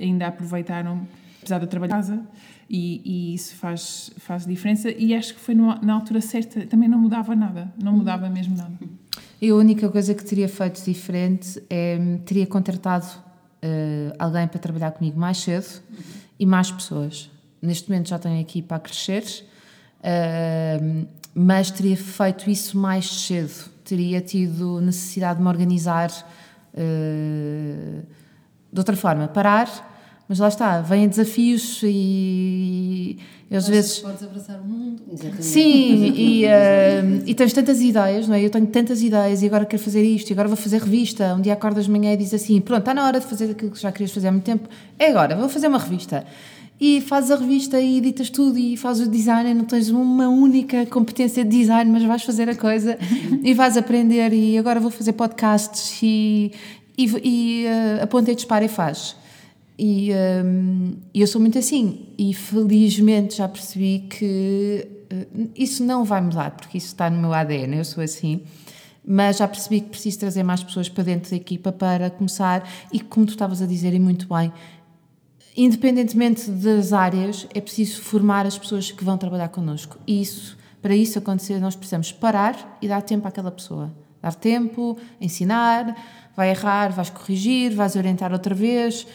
[0.00, 1.06] ainda aproveitaram,
[1.40, 2.22] apesar de eu trabalhar em casa,
[2.68, 4.90] e, e isso faz, faz diferença.
[4.90, 8.72] E acho que foi na altura certa, também não mudava nada, não mudava mesmo nada.
[9.40, 13.06] Eu a única coisa que teria feito diferente é teria contratado
[13.62, 15.82] eh, alguém para trabalhar comigo mais cedo
[16.38, 17.30] e mais pessoas.
[17.60, 19.24] Neste momento já tenho a equipa a crescer,
[20.02, 23.70] eh, mas teria feito isso mais cedo.
[23.84, 26.10] Teria tido necessidade de me organizar
[26.74, 28.02] eh,
[28.72, 29.89] de outra forma, parar.
[30.30, 33.18] Mas lá está, vêm desafios e,
[33.50, 35.02] e às vezes Podes abraçar o mundo.
[35.12, 35.44] Exatamente.
[35.44, 38.44] Sim, e, eh, e tens tantas ideias, não é?
[38.44, 41.34] Eu tenho tantas ideias e agora quero fazer isto, e agora vou fazer revista.
[41.34, 43.72] Um dia acordas de manhã e dizes assim: pronto, está na hora de fazer aquilo
[43.72, 46.24] que já querias fazer há muito tempo, é agora, vou fazer uma revista.
[46.80, 50.28] E fazes a revista e editas tudo e fazes o design, e não tens uma
[50.28, 52.96] única competência de design, mas vais fazer a coisa
[53.42, 54.32] e vais aprender.
[54.32, 56.52] E agora vou fazer podcasts e,
[56.96, 59.18] e, e uh, aponta e dispara e faz.
[59.82, 60.12] E
[60.44, 62.08] hum, eu sou muito assim.
[62.18, 67.32] E felizmente já percebi que uh, isso não vai mudar, porque isso está no meu
[67.32, 68.42] ADN, eu sou assim.
[69.02, 72.68] Mas já percebi que preciso trazer mais pessoas para dentro da equipa para começar.
[72.92, 74.52] E como tu estavas a dizer, e muito bem,
[75.56, 79.96] independentemente das áreas, é preciso formar as pessoas que vão trabalhar connosco.
[80.06, 83.90] E isso, para isso acontecer, nós precisamos parar e dar tempo àquela pessoa.
[84.20, 85.96] Dar tempo, ensinar,
[86.36, 89.06] vai errar, vais corrigir, vais orientar outra vez.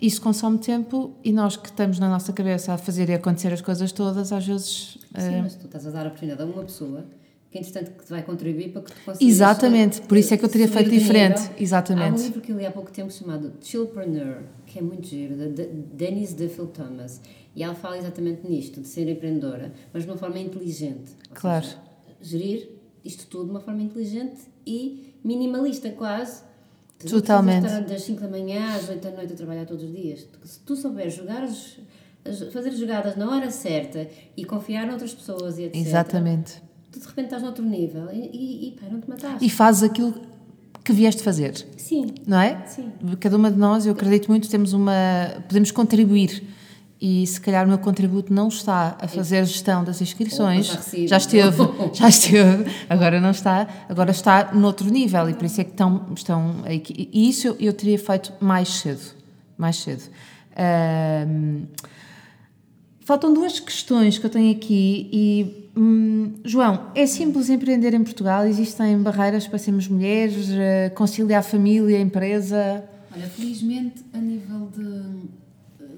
[0.00, 3.62] Isso consome tempo e nós que estamos na nossa cabeça a fazer e acontecer as
[3.62, 4.98] coisas todas, às vezes.
[5.18, 7.04] Sim, eh, mas tu estás a dar a oportunidade a uma pessoa
[7.50, 9.34] que, entretanto, que te vai contribuir para que tu consigas...
[9.34, 11.50] Exatamente, por isso é que eu teria feito diferente.
[11.58, 12.10] Exatamente.
[12.10, 15.34] Há um livro que eu li há pouco tempo chamado Chillpreneur, que é muito giro,
[15.34, 17.20] da de Denise Duffield Thomas.
[17.54, 21.12] E ela fala exatamente nisto, de ser empreendedora, mas de uma forma inteligente.
[21.32, 21.64] Claro.
[21.64, 21.78] seja,
[22.20, 22.68] gerir
[23.02, 26.42] isto tudo de uma forma inteligente e minimalista, quase.
[27.04, 27.66] Totalmente.
[27.66, 30.26] estar das 5 da manhã às 8 da noite a trabalhar todos os dias.
[30.44, 31.78] Se tu souberes jogar as,
[32.52, 35.76] fazer as jogadas na hora certa e confiar noutras pessoas e etc.
[35.76, 36.62] Exatamente.
[36.90, 39.44] Tu de repente estás noutro nível e, e, e pá, não te mataste.
[39.44, 40.14] E fazes aquilo
[40.82, 41.54] que vieste fazer.
[41.76, 42.64] Sim, não é?
[42.66, 42.92] Sim.
[43.20, 44.92] Cada uma de nós, eu acredito muito, temos uma.
[45.48, 46.42] podemos contribuir.
[47.00, 51.08] E se calhar o meu contributo não está a fazer a gestão das inscrições, recibo.
[51.08, 55.64] já esteve, já esteve, agora não está, agora está noutro nível e por isso é
[55.64, 57.10] que estão, estão aqui.
[57.12, 59.14] E isso eu, eu teria feito mais cedo,
[59.58, 60.04] mais cedo.
[60.56, 61.64] Ahm,
[63.00, 68.46] faltam duas questões que eu tenho aqui e, hum, João, é simples empreender em Portugal?
[68.46, 72.82] Existem barreiras para sermos mulheres, eh, conciliar família, empresa?
[73.14, 75.45] Olha, felizmente, a nível de,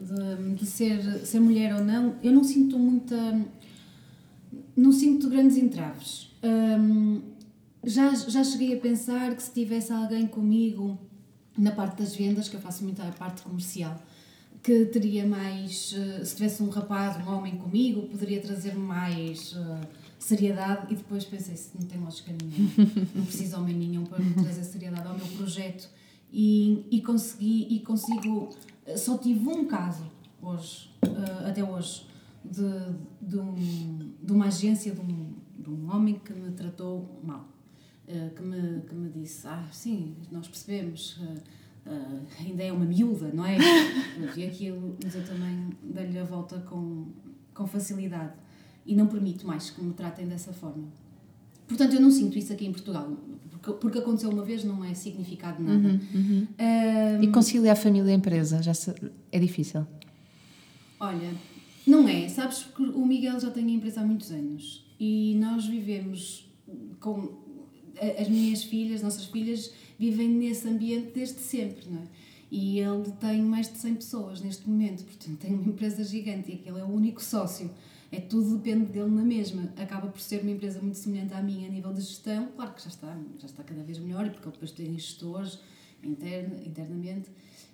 [0.09, 3.17] de, de ser, ser mulher ou não, eu não sinto muita.
[4.77, 6.31] Não sinto grandes entraves.
[6.43, 7.21] Hum,
[7.85, 10.99] já, já cheguei a pensar que se tivesse alguém comigo
[11.57, 14.01] na parte das vendas, que eu faço muito a parte comercial,
[14.63, 15.95] que teria mais.
[15.97, 19.81] eh, Se tivesse um rapaz, um homem comigo, poderia trazer mais eh,
[20.19, 20.93] seriedade.
[20.93, 22.71] E depois pensei: se não tem lógica nenhuma,
[23.15, 25.89] não preciso homem nenhum para trazer seriedade ao meu projeto.
[26.33, 28.51] E, e consegui, e consigo.
[28.97, 30.05] Só tive um caso
[30.41, 32.07] hoje, eh, até hoje,
[32.45, 32.63] de,
[33.21, 33.55] de, um,
[34.23, 37.47] de uma agência, de um, de um homem que me tratou mal.
[38.07, 41.21] Eh, que, me, que me disse: Ah, sim, nós percebemos.
[41.87, 43.57] eh, ainda é uma miúda, não é?
[44.37, 47.07] e aquilo, mas eu também dei-lhe a volta com,
[47.55, 48.35] com facilidade
[48.87, 50.89] e não permito mais que me tratem dessa forma.
[51.67, 53.11] Portanto, eu não sinto isso aqui em Portugal,
[53.75, 56.01] porque, aconteceu uma vez, não é significado nada.
[56.59, 58.63] Ahm, E conciliar família e empresa?
[58.63, 58.95] Já se-
[59.33, 59.87] é difícil.
[61.01, 61.31] Olha,
[61.87, 65.65] não é, sabes que o Miguel já tem a empresa há muitos anos e nós
[65.67, 66.47] vivemos
[67.01, 67.29] com
[68.21, 72.05] as minhas filhas, nossas filhas vivem nesse ambiente desde sempre, não é?
[72.51, 76.55] E ele tem mais de 100 pessoas neste momento, portanto tem uma empresa gigante e
[76.55, 77.71] aquele é o único sócio.
[78.11, 79.73] É tudo depende dele na mesma.
[79.77, 82.49] Acaba por ser uma empresa muito semelhante à minha a nível de gestão.
[82.57, 85.59] Claro que já está, já está cada vez melhor, porque ele depois tem gestores
[86.03, 87.29] interna, internamente,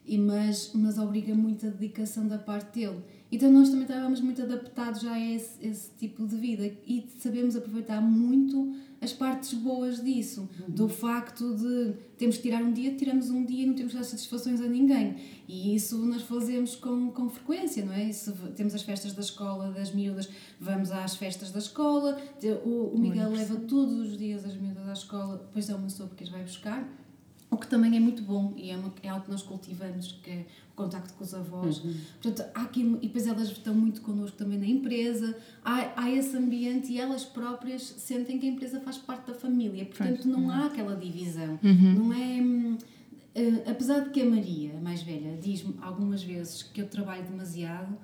[0.07, 3.03] e, mas, mas obriga muito a dedicação da parte dele.
[3.35, 7.57] Então nós também estávamos muito adaptados já a esse, esse tipo de vida e sabemos
[7.57, 13.30] aproveitar muito as partes boas disso, do facto de temos que tirar um dia, tiramos
[13.30, 15.16] um dia e não temos que dar satisfações a ninguém.
[15.49, 18.05] E isso nós fazemos com, com frequência, não é?
[18.05, 20.28] Isso, temos as festas da escola, das miúdas,
[20.61, 22.16] vamos às festas da escola,
[22.64, 26.14] o, o Miguel leva todos os dias as miúdas à escola, depois é uma sopa
[26.14, 26.89] que as vai buscar.
[27.51, 30.45] O que também é muito bom e é, uma, é algo que nós cultivamos, que
[30.75, 31.79] contacto com os avós.
[32.20, 36.37] Portanto, há aqui, e depois elas estão muito connosco também na empresa, há, há esse
[36.37, 39.85] ambiente e elas próprias sentem que a empresa faz parte da família.
[39.87, 41.59] Portanto, não há aquela divisão.
[41.95, 42.79] Não é.
[43.35, 47.22] eh, apesar de que a Maria, a mais velha, diz-me algumas vezes que eu trabalho
[47.25, 47.97] demasiado,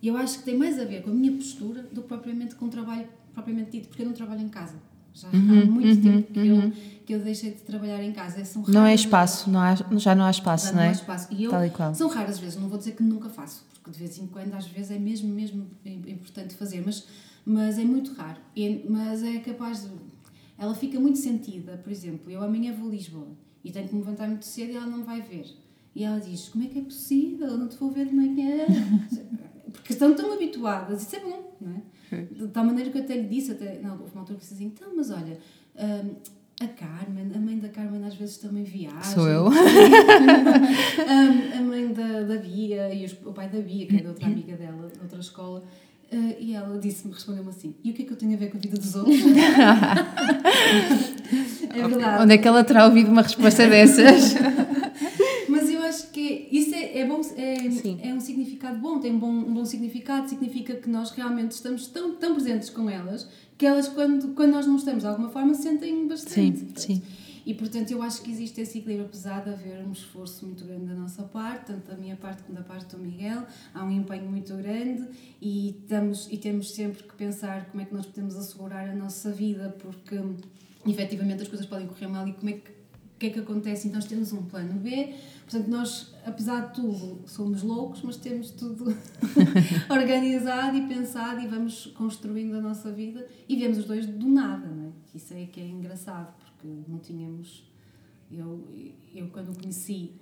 [0.00, 2.54] e eu acho que tem mais a ver com a minha postura do que propriamente
[2.54, 4.76] com o trabalho propriamente dito, porque eu não trabalho em casa.
[5.14, 6.72] Já há muito tempo que, eu,
[7.06, 8.44] que eu deixei de trabalhar em casa.
[8.44, 10.92] São Não é espaço, não há, já não há espaço, já não não há é?
[10.92, 11.28] espaço.
[11.30, 11.94] E eu, Tal e qual.
[11.94, 14.66] são raras vezes, não vou dizer que nunca faço, porque de vez em quando, às
[14.66, 17.06] vezes, é mesmo, mesmo importante fazer, mas,
[17.44, 18.38] mas é muito raro.
[18.54, 19.90] E- mas é capaz de.
[20.56, 23.28] Ela fica muito sentida, por exemplo, eu amanhã vou a Lisboa
[23.64, 25.46] e tenho que me levantar muito cedo e ela não vai ver.
[25.94, 27.48] E ela diz: Como é que é possível?
[27.48, 28.66] Eu não te vou ver de manhã.
[29.72, 31.82] Porque estão tão habituadas, isso é bom, não é?
[32.10, 34.54] De tal maneira que eu até lhe disse, até, não, houve uma altura que disse
[34.54, 35.38] assim: Então, mas olha.
[35.76, 36.14] hum,
[36.60, 39.00] a Carmen, a mãe da Carmen às vezes também viaja.
[39.02, 39.46] Sou eu.
[39.46, 39.50] a,
[41.58, 44.26] a mãe da, da Bia e os- o pai da Bia, que é da outra
[44.26, 45.62] amiga dela, da outra escola,
[46.10, 48.50] eh, e ela disse-me, respondeu-me assim: E o que é que eu tenho a ver
[48.50, 49.16] com a vida dos outros?
[51.74, 52.22] é verdade.
[52.22, 54.34] Onde é que ela terá ouvido uma resposta dessas?
[55.48, 59.18] Mas eu acho que isso é, é bom, é, é um significado bom, tem um
[59.18, 63.66] bom, um bom significado, significa que nós realmente estamos tão, tão presentes com elas que
[63.66, 66.58] elas, quando, quando nós não estamos de alguma forma, sentem bastante.
[66.58, 67.02] Sim, sim.
[67.44, 70.84] E portanto eu acho que existe esse equilíbrio, apesar de haver um esforço muito grande
[70.84, 73.42] da nossa parte, tanto da minha parte como da parte do Miguel,
[73.72, 75.08] há um empenho muito grande
[75.40, 79.32] e, estamos, e temos sempre que pensar como é que nós podemos assegurar a nossa
[79.32, 80.20] vida, porque
[80.86, 82.77] efetivamente as coisas podem correr mal e como é que
[83.18, 83.88] que é que acontece?
[83.88, 85.14] Então nós temos um plano B,
[85.44, 88.94] portanto nós, apesar de tudo, somos loucos, mas temos tudo
[89.90, 94.66] organizado e pensado e vamos construindo a nossa vida e viemos os dois do nada,
[94.66, 94.92] não é?
[95.14, 97.66] Isso é que é engraçado, porque não tínhamos...
[98.30, 98.62] Eu,
[99.14, 100.12] eu quando o conheci,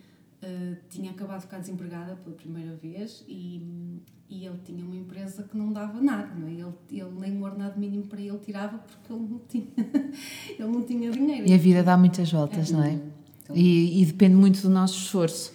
[0.40, 5.44] eh, tinha acabado de ficar desempregada pela primeira vez e, e ele tinha uma empresa
[5.44, 6.52] que não dava nada, não é?
[6.52, 9.66] Ele, ele nem o ordenado mínimo para ele tirava porque ele não tinha,
[10.58, 11.48] ele não tinha dinheiro.
[11.48, 12.98] E a vida dá muitas voltas, não é?
[13.42, 15.52] Então, E, e depende muito do nosso esforço.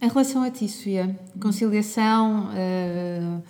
[0.00, 2.50] Em relação a ti, Sofia, conciliação.
[2.50, 3.40] ah,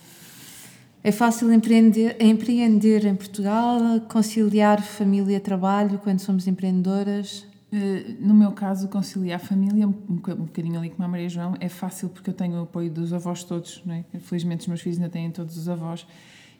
[1.06, 3.78] é fácil empreender, empreender em Portugal,
[4.08, 7.44] conciliar família e trabalho quando somos empreendedoras?
[7.76, 11.28] Eh, no meu caso, conciliar a família, um boca- um bocadinho ali como a Maria
[11.28, 14.04] João, é fácil porque eu tenho o apoio dos avós todos, não é?
[14.20, 16.06] Felizmente os meus filhos ainda têm todos os avós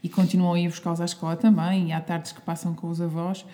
[0.03, 3.01] e continuam a ir buscá-los à escola também, e há tardes que passam com os
[3.01, 3.47] avós.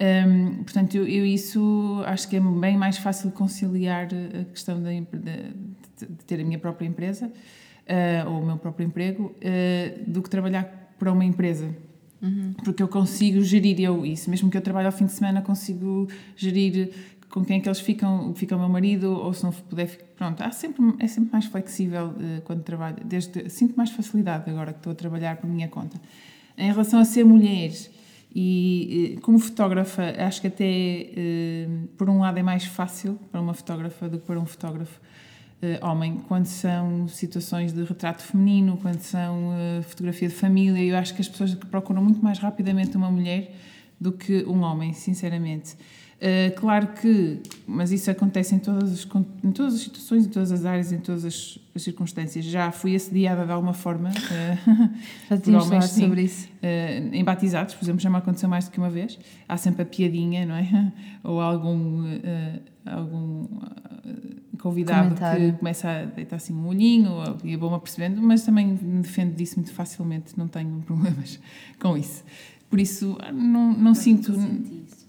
[0.00, 4.06] Hum, portanto, eu, eu isso acho que é bem mais fácil conciliar
[4.40, 7.32] a questão empre- de, de ter a minha própria empresa
[7.84, 10.64] eh, ou o meu próprio emprego eh, do que trabalhar
[11.00, 11.68] para uma empresa.
[12.64, 16.08] Porque eu consigo gerir eu isso, mesmo que eu trabalhe ao fim de semana, consigo
[16.36, 16.90] gerir
[17.30, 20.42] com quem é que eles ficam, fica o meu marido, ou se não puder, pronto,
[20.42, 24.78] há sempre, é sempre mais flexível eh, quando trabalho, desde, sinto mais facilidade agora que
[24.78, 26.00] estou a trabalhar por minha conta.
[26.56, 27.72] Em relação a ser mulher
[28.34, 33.40] e eh, como fotógrafa, acho que até, eh, por um lado, é mais fácil para
[33.40, 34.98] uma fotógrafa do que para um fotógrafo
[35.60, 40.96] eh, homem, quando são situações de retrato feminino, quando são eh, fotografia de família, eu
[40.96, 43.54] acho que as pessoas procuram muito mais rapidamente uma mulher
[44.00, 45.76] do que um homem, sinceramente.
[46.20, 49.06] Eh, claro que, mas isso acontece em todas, as,
[49.44, 52.44] em todas as situações, em todas as áreas, em todas as, as circunstâncias.
[52.44, 54.10] Já fui assediada de alguma forma.
[55.30, 56.02] Já por homens, sim.
[56.02, 56.48] sobre isso.
[56.60, 59.16] Eh, em batizados, por exemplo, já me aconteceu mais do que uma vez.
[59.48, 60.92] Há sempre a piadinha, não é?
[61.22, 63.46] Ou algum, eh, algum
[64.58, 65.52] convidado Comentário.
[65.52, 67.10] que começa a deitar assim um olhinho,
[67.44, 71.38] e eu vou-me apercebendo, mas também me defendo disso muito facilmente, não tenho problemas
[71.80, 72.24] com isso.
[72.70, 75.08] Por isso, não, não sinto, Nunca senti isso.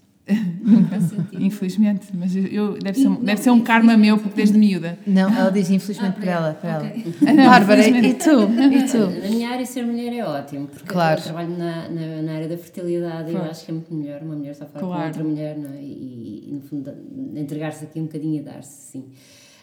[0.62, 1.44] nunca, senti.
[1.44, 4.96] infelizmente, mas eu, deve, ser, não, deve ser um karma meu, porque desde miúda.
[5.06, 6.86] Não, ela diz infelizmente Ah, para ela, para ela.
[6.86, 7.14] ok.
[7.26, 8.30] Ah, não, Bárbara, e tu?
[8.30, 8.98] E tu?
[9.20, 11.18] Na minha área, ser mulher é ótimo, porque Claro.
[11.20, 13.50] eu trabalho na, na, na área da fertilidade e eu Claro.
[13.50, 15.00] acho que é muito melhor uma mulher só falar Claro.
[15.02, 15.82] com outra mulher não é?
[15.82, 16.92] e, e, no fundo,
[17.36, 19.04] entregar-se aqui um bocadinho e dar-se, sim.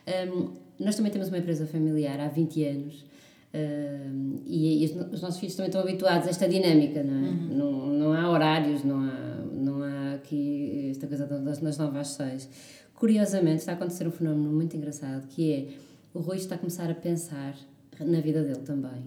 [0.07, 0.49] Hum,
[0.79, 3.05] nós também temos uma empresa familiar há 20 anos
[3.53, 7.31] hum, e, e os, os nossos filhos também estão habituados a esta dinâmica, não é?
[7.53, 12.07] Não, não há horários, não há, não há aqui esta coisa das, das 9 às
[12.09, 12.49] 6.
[12.93, 15.67] Curiosamente, está a acontecer um fenómeno muito engraçado que é
[16.13, 17.55] o Rui está a começar a pensar
[17.99, 19.05] na vida dele também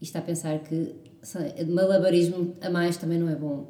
[0.00, 0.94] e está a pensar que
[1.68, 3.68] malabarismo a mais também não é bom.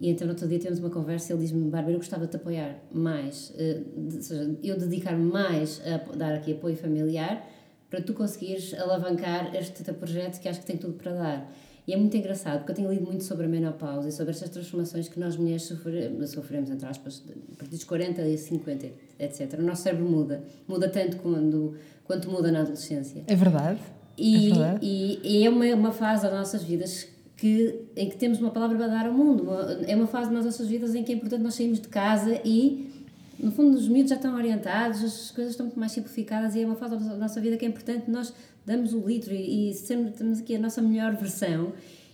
[0.00, 2.30] E então, no outro dia, temos uma conversa e ele diz-me: Bárbara, eu gostava de
[2.30, 7.46] te apoiar mais, eh, ou seja, eu dedicar-me mais a dar aqui apoio familiar
[7.90, 11.52] para tu conseguires alavancar este teu projeto que acho que tem tudo para dar.
[11.86, 14.48] E é muito engraçado, porque eu tenho lido muito sobre a menopausa e sobre estas
[14.48, 17.22] transformações que nós mulheres sofre, sofremos, entre aspas,
[17.52, 18.86] a partir dos 40 e 50,
[19.18, 19.58] etc.
[19.58, 20.44] O nosso cérebro muda.
[20.68, 21.74] Muda tanto quando,
[22.04, 23.24] quanto muda na adolescência.
[23.26, 23.80] É verdade.
[24.16, 24.78] E, É verdade.
[24.86, 27.08] e, e é uma, uma fase das nossas vidas
[27.40, 29.48] que, em que temos uma palavra para dar ao mundo.
[29.86, 32.90] É uma fase nas nossas vidas em que é importante nós sairmos de casa e,
[33.38, 36.66] no fundo, os miúdos já estão orientados, as coisas estão muito mais simplificadas e é
[36.66, 38.34] uma fase da nossa vida que é importante nós
[38.66, 41.72] damos o litro e, e sermos, temos aqui a nossa melhor versão.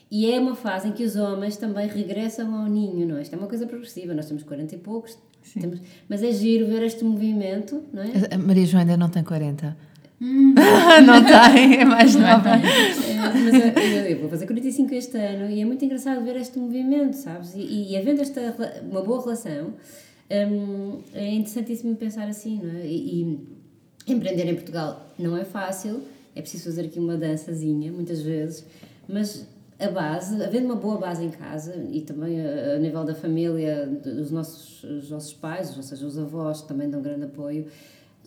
[0.08, 3.22] E é uma fase em que os homens também regressam ao ninho, não é?
[3.22, 5.18] Isto é uma coisa progressiva, nós temos 40 e poucos,
[5.52, 8.12] temos, mas é giro ver este movimento, não é?
[8.30, 9.76] A Maria Joana ainda não tem 40.
[10.20, 12.50] não tem, é mais nova.
[12.50, 16.58] É, mas eu, eu- vou fazer 45 este ano e é muito engraçado ver este
[16.58, 17.54] movimento, sabes?
[17.54, 18.54] E, e havendo esta
[18.90, 19.74] uma boa relação,
[20.30, 22.86] hum, é interessantíssimo pensar assim, não é?
[22.86, 23.22] E,
[24.06, 26.02] e empreender em Portugal não é fácil,
[26.34, 28.64] é preciso fazer aqui uma dançazinha, muitas vezes,
[29.08, 29.46] mas
[29.78, 33.86] a base, havendo uma boa base em casa e também a, a nível da família,
[33.86, 37.66] dos nossos, os nossos pais, ou seja, os avós também dão grande apoio,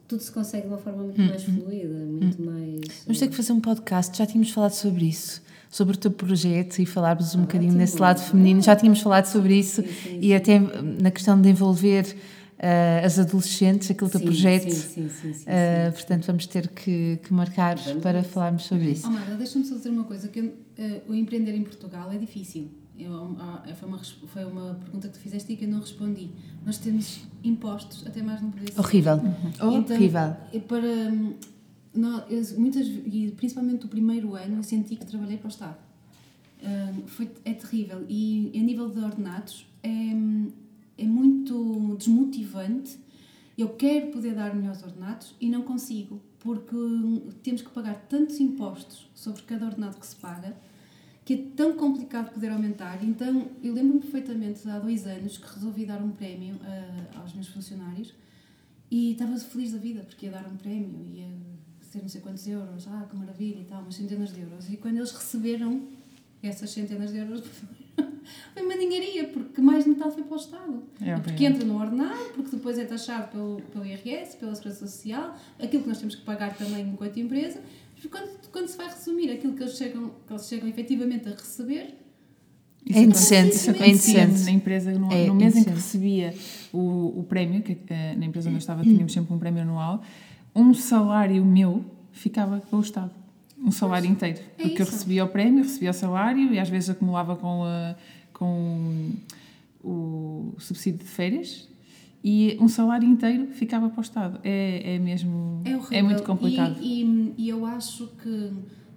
[0.09, 2.79] tudo se consegue de uma forma muito mais fluida, muito mais.
[3.05, 5.39] Vamos ter que fazer um podcast, já tínhamos falado sobre isso,
[5.69, 7.81] sobre o teu projeto e falarmos um bocadinho Ótimo.
[7.81, 8.61] nesse lado feminino.
[8.61, 12.15] Já tínhamos falado sobre isso Sim, sim, e até na questão de envolver
[12.57, 14.71] ah, as adolescentes, aquele teu Sim, projeto.
[14.71, 15.33] Sim, sim, sim.
[15.33, 19.07] sim, Ah, portanto, vamos ter que, que marcar para falarmos sobre isso.
[19.07, 22.17] Oh, Marta, deixa-me só dizer uma coisa, que eu, eh, o empreender em Portugal é
[22.17, 22.67] difícil.
[22.99, 26.29] Eu, ah, foi, uma, foi uma pergunta que tu fizeste e que eu não respondi.
[26.65, 28.79] Nós temos impostos até mais não poder ser.
[28.79, 29.21] Horrível.
[29.55, 30.35] Então, Horrível.
[30.67, 31.33] para, hum,
[31.95, 35.77] nó- eu, muitas, e principalmente o primeiro ano, eu senti que trabalhei para o Estado.
[36.61, 38.05] Hum, foi, é terrível.
[38.09, 40.51] E a nível de ordenados, é, hum,
[40.97, 42.99] é muito desmotivante.
[43.57, 46.75] Eu quero poder dar melhores ordenados e não consigo, porque
[47.43, 50.55] temos que pagar tantos impostos sobre cada ordenado que se paga
[51.29, 53.03] que é tão complicado poder aumentar.
[53.03, 57.47] Então, eu lembro-me perfeitamente, há dois anos, que resolvi dar um prémio ah, aos meus
[57.49, 58.15] funcionários
[58.89, 61.27] e estava feliz da vida, porque ia dar um prémio, ia
[61.81, 64.71] ser não sei quantos euros, ah, que maravilha e tal, umas centenas de euros.
[64.71, 65.83] E quando eles receberam
[66.41, 67.43] essas centenas de euros,
[68.55, 70.83] foi uma ninharia, porque mais de metade foi para o Estado.
[70.99, 75.37] É porque entra no ordenado, porque depois é taxado pelo, pelo IRS, pela Segurança Social,
[75.59, 77.61] aquilo que nós temos que pagar também enquanto empresa.
[78.01, 81.31] Mas quando, quando se vai resumir aquilo que eles chegam, que eles chegam efetivamente a
[81.31, 81.95] receber,
[82.85, 84.43] Isso É indecente, é indecente.
[84.45, 86.33] Na empresa, no, É no mês em que recebia
[86.71, 90.01] o, o prémio, que eh, na empresa onde eu estava tínhamos sempre um prémio anual,
[90.55, 93.11] um salário meu ficava com o Estado.
[93.61, 94.39] Um salário inteiro.
[94.57, 94.93] é Porque eu isso.
[94.93, 97.95] recebia o prémio, recebia o salário e às vezes acumulava com, a-
[98.31, 99.11] com
[99.83, 101.67] o subsídio de férias
[102.23, 104.39] e um salário inteiro ficava para o Estado.
[104.43, 105.61] É, é mesmo.
[105.65, 106.03] É horrível.
[106.05, 106.77] muito complicado.
[106.81, 108.51] E, e- e eu acho que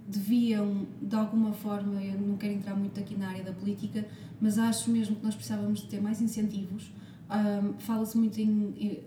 [0.09, 4.05] deviam, de alguma forma, eu não quero entrar muito aqui na área da política,
[4.41, 6.91] mas acho mesmo que nós precisávamos de ter mais incentivos.
[7.31, 8.99] Ahm, Fala-se muito em, em-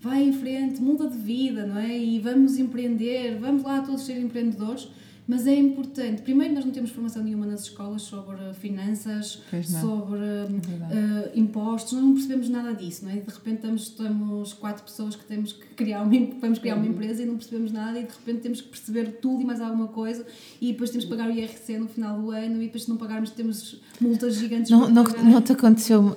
[0.00, 1.98] vai em frente, muda de vida, não é?
[1.98, 4.88] E vamos empreender, vamos lá todos ser empreendedores.
[5.28, 9.42] Mas é importante, primeiro nós não temos formação nenhuma nas escolas sobre finanças,
[9.80, 10.94] sobre verdade.
[10.96, 13.16] eh, impostos, nós não percebemos nada disso, não é?
[13.16, 16.82] De repente estamos, estamos quatro pessoas que temos que criar uma, vamos criar Uhum.
[16.82, 19.60] uma empresa e não percebemos nada e de repente temos que perceber tudo e mais
[19.60, 20.24] alguma coisa
[20.60, 22.96] e depois temos que pagar o IRC no final do ano e depois se não
[22.96, 26.14] pagarmos temos multas gigantes Não, não, não te aconteceu uh,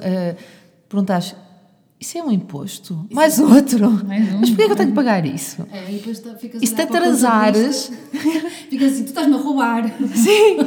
[0.88, 1.36] perguntares,
[2.00, 3.06] isso é um imposto?
[3.12, 3.92] Mais outro?
[4.06, 4.40] Mais um.
[4.40, 5.68] Mas porquê é que eu tenho que pagar isso?
[5.70, 7.92] É, e depois ficas E se te atrasares,
[8.70, 9.84] ficas assim, tu estás-me a roubar.
[10.16, 10.58] sim,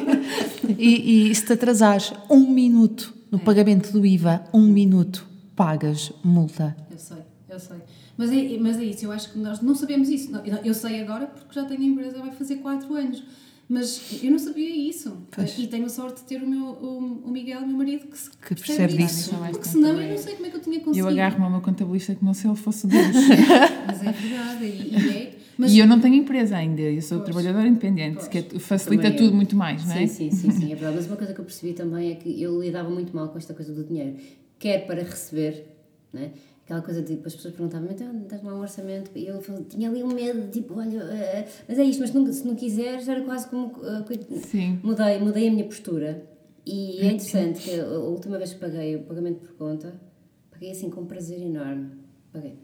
[0.79, 5.27] e, e se te atrasares um minuto no pagamento do IVA, um minuto,
[5.57, 6.77] pagas multa.
[6.91, 7.19] Eu sei,
[7.49, 7.79] eu sei.
[8.15, 10.31] Mas é, mas é isso, eu acho que nós não sabemos isso.
[10.45, 13.23] Eu eu sei agora porque já tenho a empresa, vai fazer 4 anos.
[13.69, 15.17] Mas eu não sabia isso.
[15.31, 15.59] Pois.
[15.59, 18.55] E tenho a sorte de ter o, meu, o, o Miguel, meu marido, que, Que
[18.55, 19.31] percebe isso.
[19.31, 19.37] disso.
[19.51, 21.09] Porque senão eu não sei como é que eu tinha Eu conseguido.
[21.09, 23.07] agarro-me ao meu contabilista como se ele fosse Deus.
[23.87, 25.39] Mas é verdade, e, e é.
[25.57, 27.27] Mas E eu não tenho empresa ainda, eu sou Pois.
[27.31, 28.29] trabalhadora independente, Pois.
[28.29, 29.25] que é- facilita Também eu.
[29.27, 30.07] tudo muito mais, não é?
[30.07, 30.97] Sim, sim, sim, sim, é verdade.
[30.97, 33.55] Mas uma coisa que eu percebi também é que eu lidava muito mal com esta
[33.55, 34.17] coisa do dinheiro.
[34.59, 35.67] Quer para receber,
[36.13, 36.33] né?
[36.73, 39.11] Aquela coisa de tipo, as pessoas perguntavam, então dás lá um orçamento?
[39.15, 42.33] E eu tinha ali um medo, tipo, olha, eh, mas é isto, mas se não,
[42.33, 43.69] se não quiseres, era quase como.
[43.71, 44.21] coi-
[44.51, 44.81] Sim.
[44.83, 46.25] Mudei, mudei a minha postura.
[46.65, 49.93] E é interessante que a última vez que paguei o pagamento por conta,
[50.51, 51.91] paguei assim com um prazer enorme.
[52.33, 52.55] Paguei.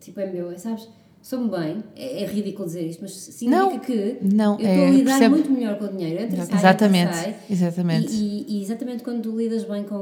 [0.00, 0.88] Tipo, é meu, sabes?
[1.20, 4.88] Sou-me bem, é, é ridículo dizer isto, mas significa Não, que não, eu estou é,
[4.88, 5.34] a lidar percebo.
[5.34, 6.22] muito melhor com o dinheiro.
[6.22, 7.36] Entra sai, Exatamente, entra e sai.
[7.50, 8.12] exatamente.
[8.14, 8.16] E,
[8.48, 9.96] e- e exatamente quando tu lidas bem com,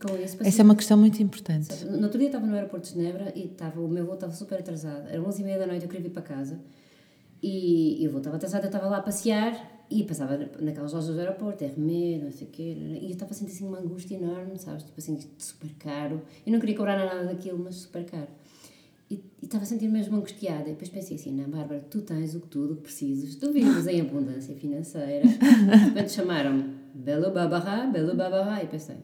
[0.00, 0.36] com isso.
[0.40, 1.84] Essa é uma questão muito importante.
[1.84, 4.58] No outro dia estava no aeroporto de Genebra e estava, o meu voo estava super
[4.58, 5.08] atrasado.
[5.08, 6.58] Era 11 e meia da noite, eu queria vir para casa.
[7.42, 11.14] E, e o voo estava atrasado, eu estava lá a passear e passava naquelas lojas
[11.14, 12.76] do aeroporto, RME, não sei o quê.
[13.02, 14.84] E eu estava a sentir assim uma angústia enorme, sabes?
[14.84, 16.22] Tipo assim, super caro.
[16.46, 18.28] Eu não queria cobrar nada daquilo, mas super caro.
[19.10, 20.68] E, estava a sentir mesmo angustiada.
[20.68, 23.34] E depois pensei assim, não, Bárbara, tu tens o que tudo que precisas.
[23.34, 25.26] Tu vives em abundância financeira.
[25.26, 28.62] De repente chamaram-me Belo Babará, Belo Babará.
[28.62, 28.96] E pensei,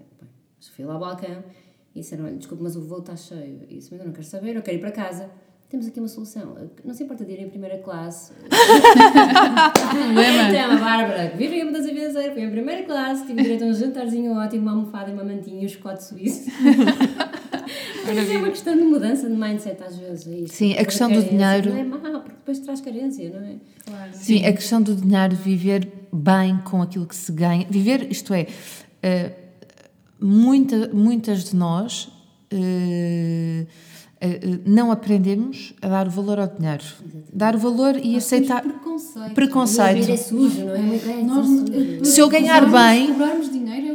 [0.70, 1.42] fui lá ao balcão
[1.94, 3.60] e disseram, olha, desculpe, mas o voo está cheio.
[3.68, 5.28] E disse, mas eu não quero saber, eu quero ir para casa.
[5.68, 6.56] Temos aqui uma solução.
[6.84, 8.32] Não se importa de ir em primeira classe.
[8.34, 10.46] Problema.
[10.48, 13.66] Então, a Bárbara, que vive em abundância financeira, foi em primeira classe, tive direito a
[13.66, 16.44] um jantarzinho ótimo, uma almofada e uma mantinha e um chocolate suíço.
[18.06, 20.26] Mas é uma questão de mudança de mindset às vezes.
[20.28, 20.54] É isso.
[20.54, 23.56] Sim, a questão do dinheiro- Não é mau, porque depois traz carência, não é?
[23.84, 24.10] Claro.
[24.12, 27.66] Sim, a questão do dinheiro, viver bem com aquilo que se ganha.
[27.68, 28.46] Viver, isto é,
[29.02, 29.32] eh,
[30.20, 32.08] muita, muitas de nós
[32.50, 33.66] eh,
[34.20, 36.84] eh, não aprendemos a dar o valor ao dinheiro.
[37.32, 38.62] Dar o valor e Nós aceitar.
[38.62, 39.50] preconceito.
[39.52, 39.94] Conceito.
[40.00, 40.96] Viver é sujo, não é?
[40.96, 42.08] É, Nós.
[42.08, 43.12] Se eu ganhar bem-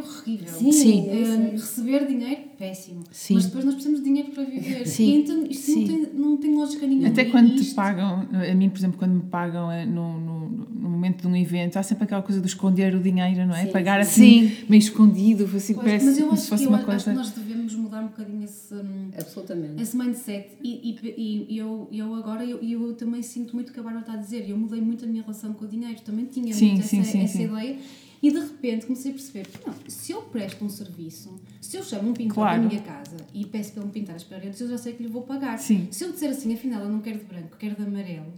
[0.02, 0.48] horrível.
[0.48, 1.10] Sim, Sim.
[1.10, 3.04] Eh, receber dinheiro, péssimo.
[3.12, 3.36] Sim.
[3.36, 4.86] Mas depois nós precisamos de dinheiro para viver.
[4.88, 5.06] Sim.
[5.10, 5.80] E então isto Sim.
[5.80, 7.08] não tem, não tem lógica nenhuma.
[7.08, 10.50] Até quando te isto- pagam, a mim, por exemplo, quando me pagam eh, no, no,
[10.50, 13.66] no momento de um evento, há sempre aquela coisa de esconder o dinheiro, não é?
[13.66, 17.12] Sim, Pagar assim, meio escondido, assim, Pois, parece mas eu acho que, eu acho que
[17.12, 19.82] nós devemos mudar um bocadinho esse, hum, Absolutamente.
[19.82, 20.48] esse mindset.
[20.64, 24.02] E, e, e eu, eu agora eu, eu também sinto muito o que a Bárbara
[24.06, 24.50] está a dizer.
[24.50, 26.00] Eu mudei muito a minha relação com o dinheiro.
[26.02, 27.44] Também tinha Sim, muito sim, essa, sim, essa sim.
[27.46, 27.78] ideia.
[28.22, 31.84] E de repente comecei a perceber que não, se eu presto um serviço, se eu
[31.84, 32.60] chamo um pintor Claro.
[32.60, 34.94] para a minha casa e peço para ele me pintar as paredes, eu já sei
[34.94, 35.58] que lhe vou pagar.
[35.58, 35.88] Sim.
[35.92, 38.32] Se eu disser assim, afinal eu não quero de branco, quero de amarelo,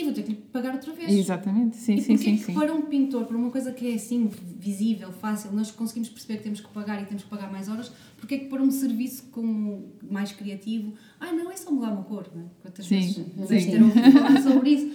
[0.00, 1.10] eu vou ter que lhe pagar outra vez.
[1.12, 2.54] Exatamente, sim, E sim, sim, que sim.
[2.54, 4.28] para um pintor, para uma coisa que é assim
[4.58, 7.90] visível, fácil, nós conseguimos perceber que temos que pagar e temos que pagar mais horas,
[8.16, 12.02] porque é que para um serviço como mais criativo, ai não, é só mudar uma
[12.04, 12.46] cor, não é?
[12.62, 14.92] Quantas Sim, vezes deves ter falar sobre isso?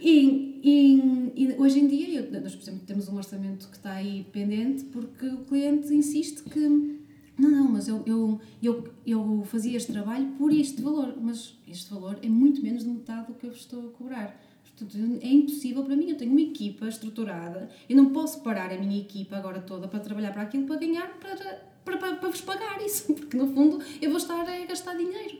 [0.00, 3.92] E, e- e hoje em dia, eu- nós, por exemplo, temos um orçamento que está
[3.92, 7.01] aí pendente porque o cliente insiste que
[7.38, 11.90] não, não, mas eu, eu, eu, eu fazia este trabalho por este valor, mas este
[11.90, 14.40] valor é muito menos de metade do que eu estou a cobrar.
[14.62, 16.10] Portanto, é impossível para mim.
[16.10, 20.00] Eu tenho uma equipa estruturada, eu não posso parar a minha equipa agora toda para
[20.00, 21.36] trabalhar para aquilo, para ganhar, para,
[21.84, 25.38] para, para, para vos pagar isso, porque no fundo eu vou estar a gastar dinheiro.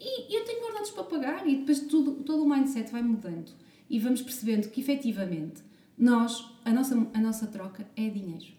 [0.00, 3.50] E eu tenho ordenados para pagar, e depois tudo, todo o mindset vai mudando
[3.88, 5.62] e vamos percebendo que efetivamente
[5.96, 8.55] nós, a nossa, a nossa troca é dinheiro.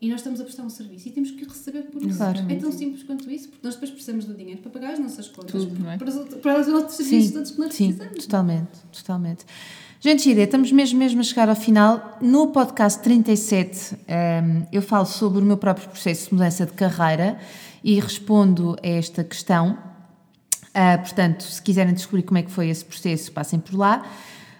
[0.00, 2.18] E nós estamos a prestar um serviço e temos que receber por isso.
[2.18, 2.40] Claro.
[2.48, 5.28] É tão simples quanto isso, porque nós depois precisamos do dinheiro para pagar as nossas
[5.28, 5.96] contas, Tudo, é?
[5.96, 8.24] para, os, para os outros serviços todos que nós sim, precisamos.
[8.24, 9.44] totalmente, totalmente.
[10.00, 12.18] Gente, gira, estamos mesmo, mesmo a chegar ao final.
[12.20, 17.36] No podcast 37, ehm, eu falo sobre o meu próprio processo de mudança de carreira
[17.82, 19.76] e respondo a esta questão.
[20.72, 24.06] Ah, portanto, se quiserem descobrir como é que foi esse processo, passem por lá.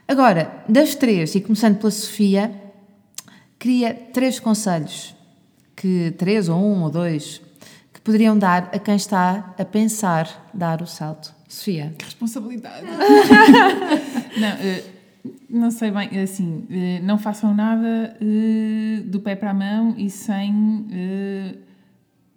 [0.09, 2.53] Agora, das três, e começando pela Sofia,
[3.59, 5.15] queria três conselhos,
[5.81, 7.41] que três ou um ou dois,
[7.93, 11.33] que poderiam dar a quem está a pensar dar o salto.
[11.49, 11.95] Sofia.
[11.97, 12.85] Que responsabilidade.
[14.37, 14.85] não, eh,
[15.49, 20.11] não sei bem, assim, eh, não façam nada eh, do pé para a mão e
[20.11, 21.55] sem eh,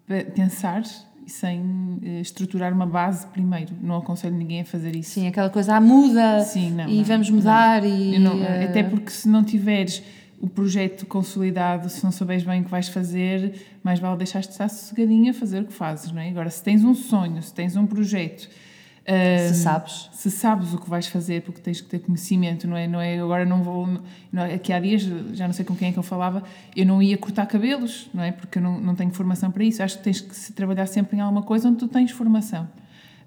[0.08, 0.84] pe- pensar
[1.26, 3.74] e sem eh, estruturar uma base primeiro.
[3.82, 5.12] Não aconselho ninguém a fazer isso.
[5.12, 8.16] Sim, aquela coisa, ah, muda Sim, não, e não, vamos mudar e...
[8.16, 10.02] Eu não- eh, até porque se não tiveres
[10.42, 14.50] o projeto consolidado, se não souberes bem o que vais fazer, mais vale deixar de
[14.50, 16.30] estar sossegadinho a fazer o que fazes, não é?
[16.30, 18.50] Agora, se tens um sonho, se tens um projeto...
[19.04, 20.10] Se ah, sabes.
[20.14, 22.88] se sabes o que vais fazer, porque tens que ter conhecimento, não é?
[22.88, 23.88] Não é agora não vou.
[24.32, 25.02] Não, aqui há dias,
[25.34, 26.44] já não sei com quem é que eu falava,
[26.76, 28.32] eu não ia cortar cabelos, não é?
[28.32, 29.82] Porque eu não, não tenho formação para isso.
[29.82, 32.70] Acho que tens que se trabalhar sempre em alguma coisa onde tu tens formação.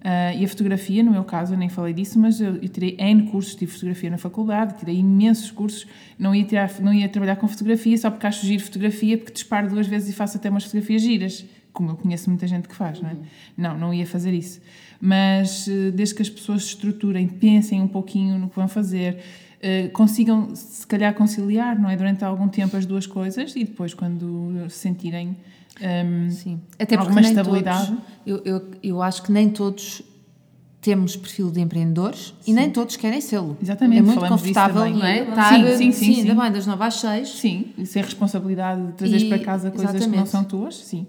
[0.07, 2.95] Ah, e a fotografia, no meu caso, eu nem falei disso, mas eu, eu tirei
[2.99, 5.87] N cursos, tive fotografia na faculdade, tirei imensos cursos,
[6.19, 9.67] não ia, tirar, não ia trabalhar com fotografia só porque acho giro fotografia, porque disparo
[9.71, 13.01] duas vezes e faço até umas fotografias giras, como eu conheço muita gente que faz,
[13.01, 13.17] não é?
[13.57, 14.61] Não, não ia fazer isso.
[15.01, 19.17] Mas eh, desde que as pessoas se estruturem, pensem um pouquinho no que vão fazer,
[19.63, 21.97] eh, consigam se calhar conciliar, não é?
[21.97, 25.35] Durante algum tempo as duas coisas e depois quando se sentirem.
[25.81, 26.61] Ehm, Sim.
[26.75, 27.87] Até porque Alguma estabilidade.
[27.89, 30.03] todos- eu, eu, eu acho que nem todos
[30.81, 33.57] temos perfil de empreendedores e nem todos querem sê-lo.
[33.63, 35.25] Exatamente, É muito falamos confortável, não é?
[35.25, 36.21] Sim, Estar, sim, sim, sim.
[36.29, 37.29] ainda bem, das 9 às 6.
[37.29, 40.29] Sim, e sem responsabilidade de trazeres E- para casa coisas que não exatamente.
[40.31, 41.07] são tuas, sim.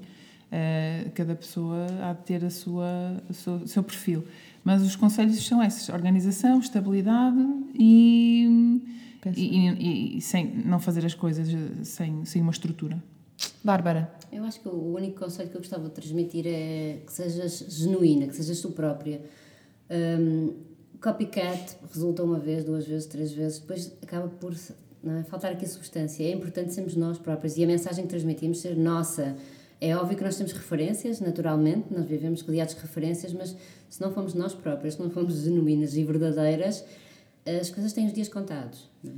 [0.52, 2.88] Eh, cada pessoa há de ter a sua,
[3.30, 4.24] o seu, seu perfil.
[4.64, 7.38] Mas os conselhos são esses: organização, estabilidade
[7.74, 8.80] e,
[9.36, 13.04] e, e- e sem não fazer as coisas eh, sem, sem uma estrutura.
[13.64, 14.12] Bárbara.
[14.32, 18.28] Eu acho que o único conselho que eu gostava de transmitir é que sejas genuína,
[18.28, 19.22] que sejas tu própria.
[19.90, 20.54] Um,
[21.02, 25.68] copycat resulta uma vez, duas vezes, três vezes, depois acaba por é, faltar aqui a
[25.68, 26.24] substância.
[26.24, 29.36] É importante sermos nós próprios e a mensagem que transmitimos ser nossa.
[29.80, 33.56] É óbvio que nós temos referências, naturalmente, nós vivemos rodeados de referências, mas
[33.90, 36.84] se não formos nós próprias, se não formos genuínas e verdadeiras,
[37.46, 38.90] as coisas têm os dias contados.
[39.06, 39.10] É?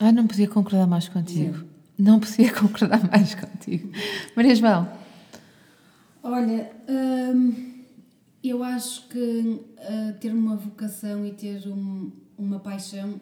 [0.00, 1.58] Ah, não podia concordar mais contigo.
[1.58, 1.73] Não
[2.20, 3.90] podia concordar mais contigo.
[4.36, 4.88] Maria João.
[6.22, 7.82] Olha, hum,
[8.42, 13.20] eu acho que ah, ter uma vocação e ter um- uma paixão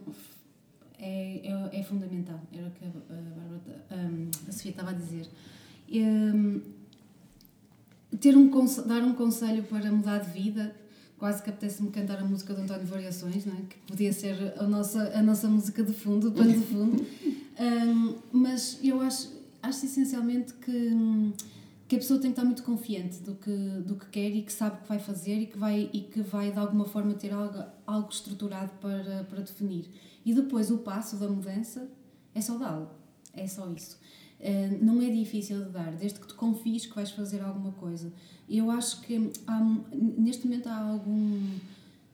[0.99, 1.41] é,
[1.73, 2.41] é, é fundamental.
[2.53, 5.27] Era o que a, a, Bárbara- hum, a Sofia estava a dizer.
[5.93, 6.61] Hum,
[8.21, 8.51] ter um,
[8.87, 10.75] dar um conselho para mudar de vida,
[11.19, 13.63] quase que apetece-me cantar a música do António Variações, não é?
[13.69, 17.05] que podia ser a nossa, a nossa música de fundo, pano de fundo.
[17.61, 19.31] Hum, mas eu acho,
[19.63, 20.91] acho essencialmente que,
[21.87, 23.55] que a pessoa tem que estar muito confiante do que,
[23.87, 26.23] do que quer e que sabe o que vai fazer e que vai, e que
[26.23, 29.87] vai de alguma forma ter algo, algo estruturado para, para definir.
[30.25, 31.89] E depois o passo da mudança
[32.35, 32.89] é só dá-lo.
[33.35, 33.99] É só isso.
[34.81, 38.13] Não é difícil de dar, desde que tu confies que vais fazer alguma coisa.
[38.49, 39.61] Eu acho que há,
[39.93, 41.41] neste momento há algum.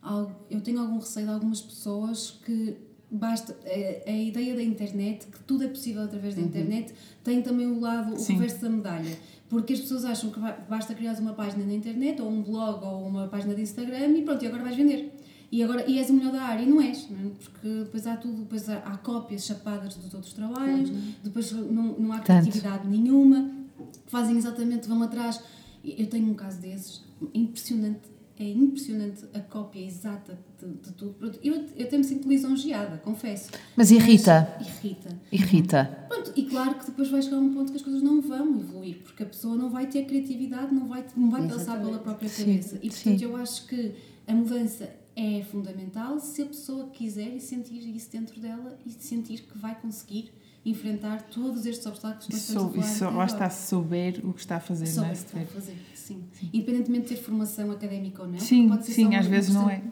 [0.03, 2.77] algo- eu tenho algum receio de algumas pessoas que
[3.11, 3.57] basta.
[3.65, 6.93] A, a ideia da internet, que tudo é possível através da internet,
[7.25, 8.35] tem também o lado, o Sim.
[8.35, 9.17] reverso da medalha.
[9.49, 12.85] Porque as pessoas acham que ba- basta criar uma página na internet, ou um blog,
[12.85, 15.15] ou uma página de Instagram e pronto, e agora vais vender.
[15.51, 17.31] E, agora, e és o melhor da área, e não és, não é?
[17.43, 20.91] porque depois há tudo, depois há, há cópias chapadas dos outros trabalhos,
[21.25, 22.43] depois não, não há Tanto.
[22.51, 23.51] criatividade nenhuma,
[24.09, 25.41] fazem exatamente, vão atrás.
[25.83, 27.03] Eu tenho um caso desses,
[27.33, 28.01] impressionante,
[28.43, 31.15] é impressionante a cópia exata de, de tudo.
[31.15, 33.51] Pronto, eu, eu até me sinto lisonjeada, confesso.
[33.77, 34.57] Mas irrita.
[34.61, 35.21] Irrita.
[35.33, 36.07] Irrita.
[36.09, 38.61] Pronto, e claro que depois vai chegar a um ponto que as coisas não vão
[38.61, 41.87] evoluir, porque a pessoa não vai ter criatividade, não vai, não vai passar Exatamente.
[41.87, 42.79] pela própria Sim, cabeça.
[42.83, 43.25] E portanto sim.
[43.25, 43.95] eu acho que
[44.27, 49.41] a mudança é fundamental se a pessoa quiser e sentir isso dentro dela e sentir
[49.43, 50.31] que vai conseguir
[50.71, 54.41] enfrentar todos estes obstáculos que nós estamos a falar isso lá está, souber o que
[54.41, 55.09] está a fazer, não é?
[55.09, 56.23] o que Se está a fazer, sim.
[56.53, 58.39] Independentemente de ter formação académica ou não.
[58.39, 59.83] Sim, pode ser só sim, às vezes não é.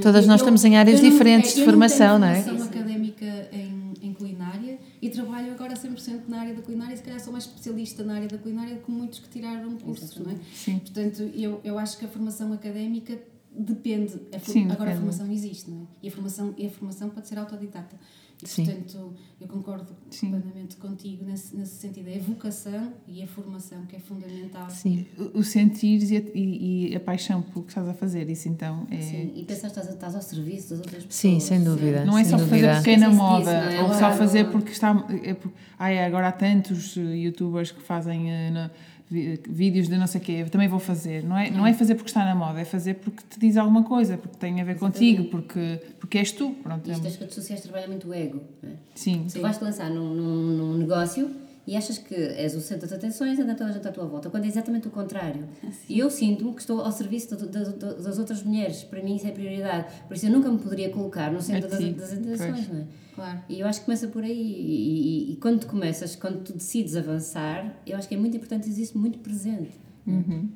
[0.00, 2.42] Todas nós eu- estamos em áreas não- diferentes de eu formação, não tenho é?
[2.42, 7.02] formação académica em, em culinária e trabalho agora 100% na área da culinária e se
[7.02, 10.30] calhar sou mais especialista na área da culinária do que muitos que tiraram cursos, não
[10.30, 10.36] é?
[10.54, 10.78] Sim.
[10.78, 13.18] Portanto, eu, eu acho que a formação académica
[13.52, 14.14] depende.
[14.32, 14.98] A for- Sim, agora a depende.
[14.98, 15.86] formação existe, não é?
[16.04, 17.96] E a formação, e a formação pode ser autodidata.
[18.44, 18.64] Sim.
[18.64, 20.30] Portanto, eu concordo Sim.
[20.30, 22.08] plenamente contigo nesse, nesse sentido.
[22.08, 24.68] É a vocação e a formação que é fundamental.
[24.70, 25.06] Sim.
[25.18, 28.48] O, o sentir e, a- e- e a paixão pelo que estás a fazer, isso
[28.48, 29.00] então é.
[29.00, 31.14] Sim, e pensar que estás, estás ao serviço das outras pessoas.
[31.14, 32.04] Sim, sem dúvida.
[32.04, 32.56] Não é só dúvida.
[32.56, 33.82] fazer porque é na moda, não é?
[33.82, 34.16] ou só Claro.
[34.16, 35.06] fazer porque está.
[35.22, 38.70] É, por- ai, agora há tantos youtubers que fazem eh, na-
[39.10, 41.24] vídeos de não sei o quê, também vou fazer.
[41.24, 43.82] Não é, não é fazer porque está na moda, é fazer porque te diz alguma
[43.82, 46.50] coisa, porque tem a ver contigo, porque, porque és tu.
[46.62, 48.40] Pronto, Isto é- das redes sociais trabalha muito o ego.
[48.62, 48.74] Não é?
[48.94, 49.26] sim.
[49.32, 51.30] Tu vais-te lançar num, num, num negócio
[51.66, 54.30] e achas que és o centro das atenções anda toda a gente à tua volta,
[54.30, 55.44] quando é exatamente o contrário.
[55.88, 58.82] E eu sinto-me que estou ao serviço de- de- de- das outras mulheres.
[58.84, 59.86] Para mim isso é prioridade.
[60.08, 62.68] Por isso eu nunca me poderia colocar no centro das, das atenções, pois.
[62.68, 62.84] não é?
[63.20, 63.38] Claro.
[63.50, 64.30] E eu acho que começa por aí.
[64.32, 68.34] E, e- e quando tu começas, quando tu decides avançar, eu acho que é muito
[68.36, 69.72] importante isso muito presente.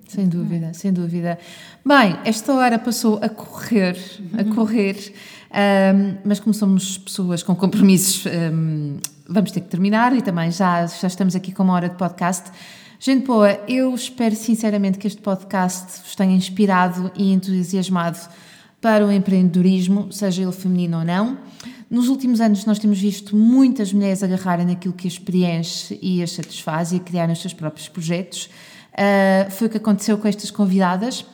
[0.09, 1.39] Sem dúvida, sem dúvida.
[1.87, 3.97] Bem, esta hora passou a correr,
[4.33, 4.97] a correr,
[5.53, 8.97] ahm, mas como somos pessoas com compromissos, ahm,
[9.29, 12.51] vamos ter que terminar e também já, já estamos aqui com uma hora de podcast.
[12.99, 18.19] Gente boa, eu espero sinceramente que este podcast vos tenha inspirado e entusiasmado
[18.81, 21.39] para o empreendedorismo, seja ele feminino ou não.
[21.95, 26.33] Nos últimos anos nós temos visto muitas mulheres agarrarem naquilo que as preenche e as
[26.33, 28.51] satisfaz e a criarem os seus próprios projetos.
[28.93, 31.25] Uh, foi o que aconteceu com estas convidadas.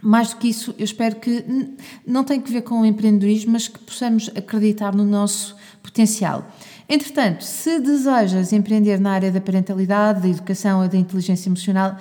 [0.00, 1.44] Mais do que isso, eu espero que
[2.06, 6.50] não tem que ver com o empreendedorismo, mas que possamos acreditar no nosso potencial.
[6.88, 11.98] Entretanto, se desejas empreender na área da parentalidade, da educação ou da inteligência emocional,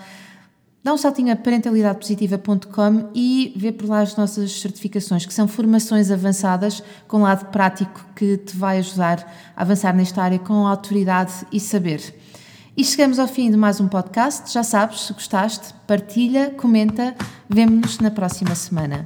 [0.83, 6.11] dá um saltinho a parentalidadepositiva.com e vê por lá as nossas certificações, que são formações
[6.11, 9.25] avançadas com lado prático que te vai ajudar
[9.55, 12.13] a avançar nesta área com autoridade e saber.
[12.75, 14.51] E chegamos ao fim de mais um podcast.
[14.51, 17.15] Já sabes, se gostaste, partilha, comenta.
[17.47, 19.05] Vemo-nos na próxima semana.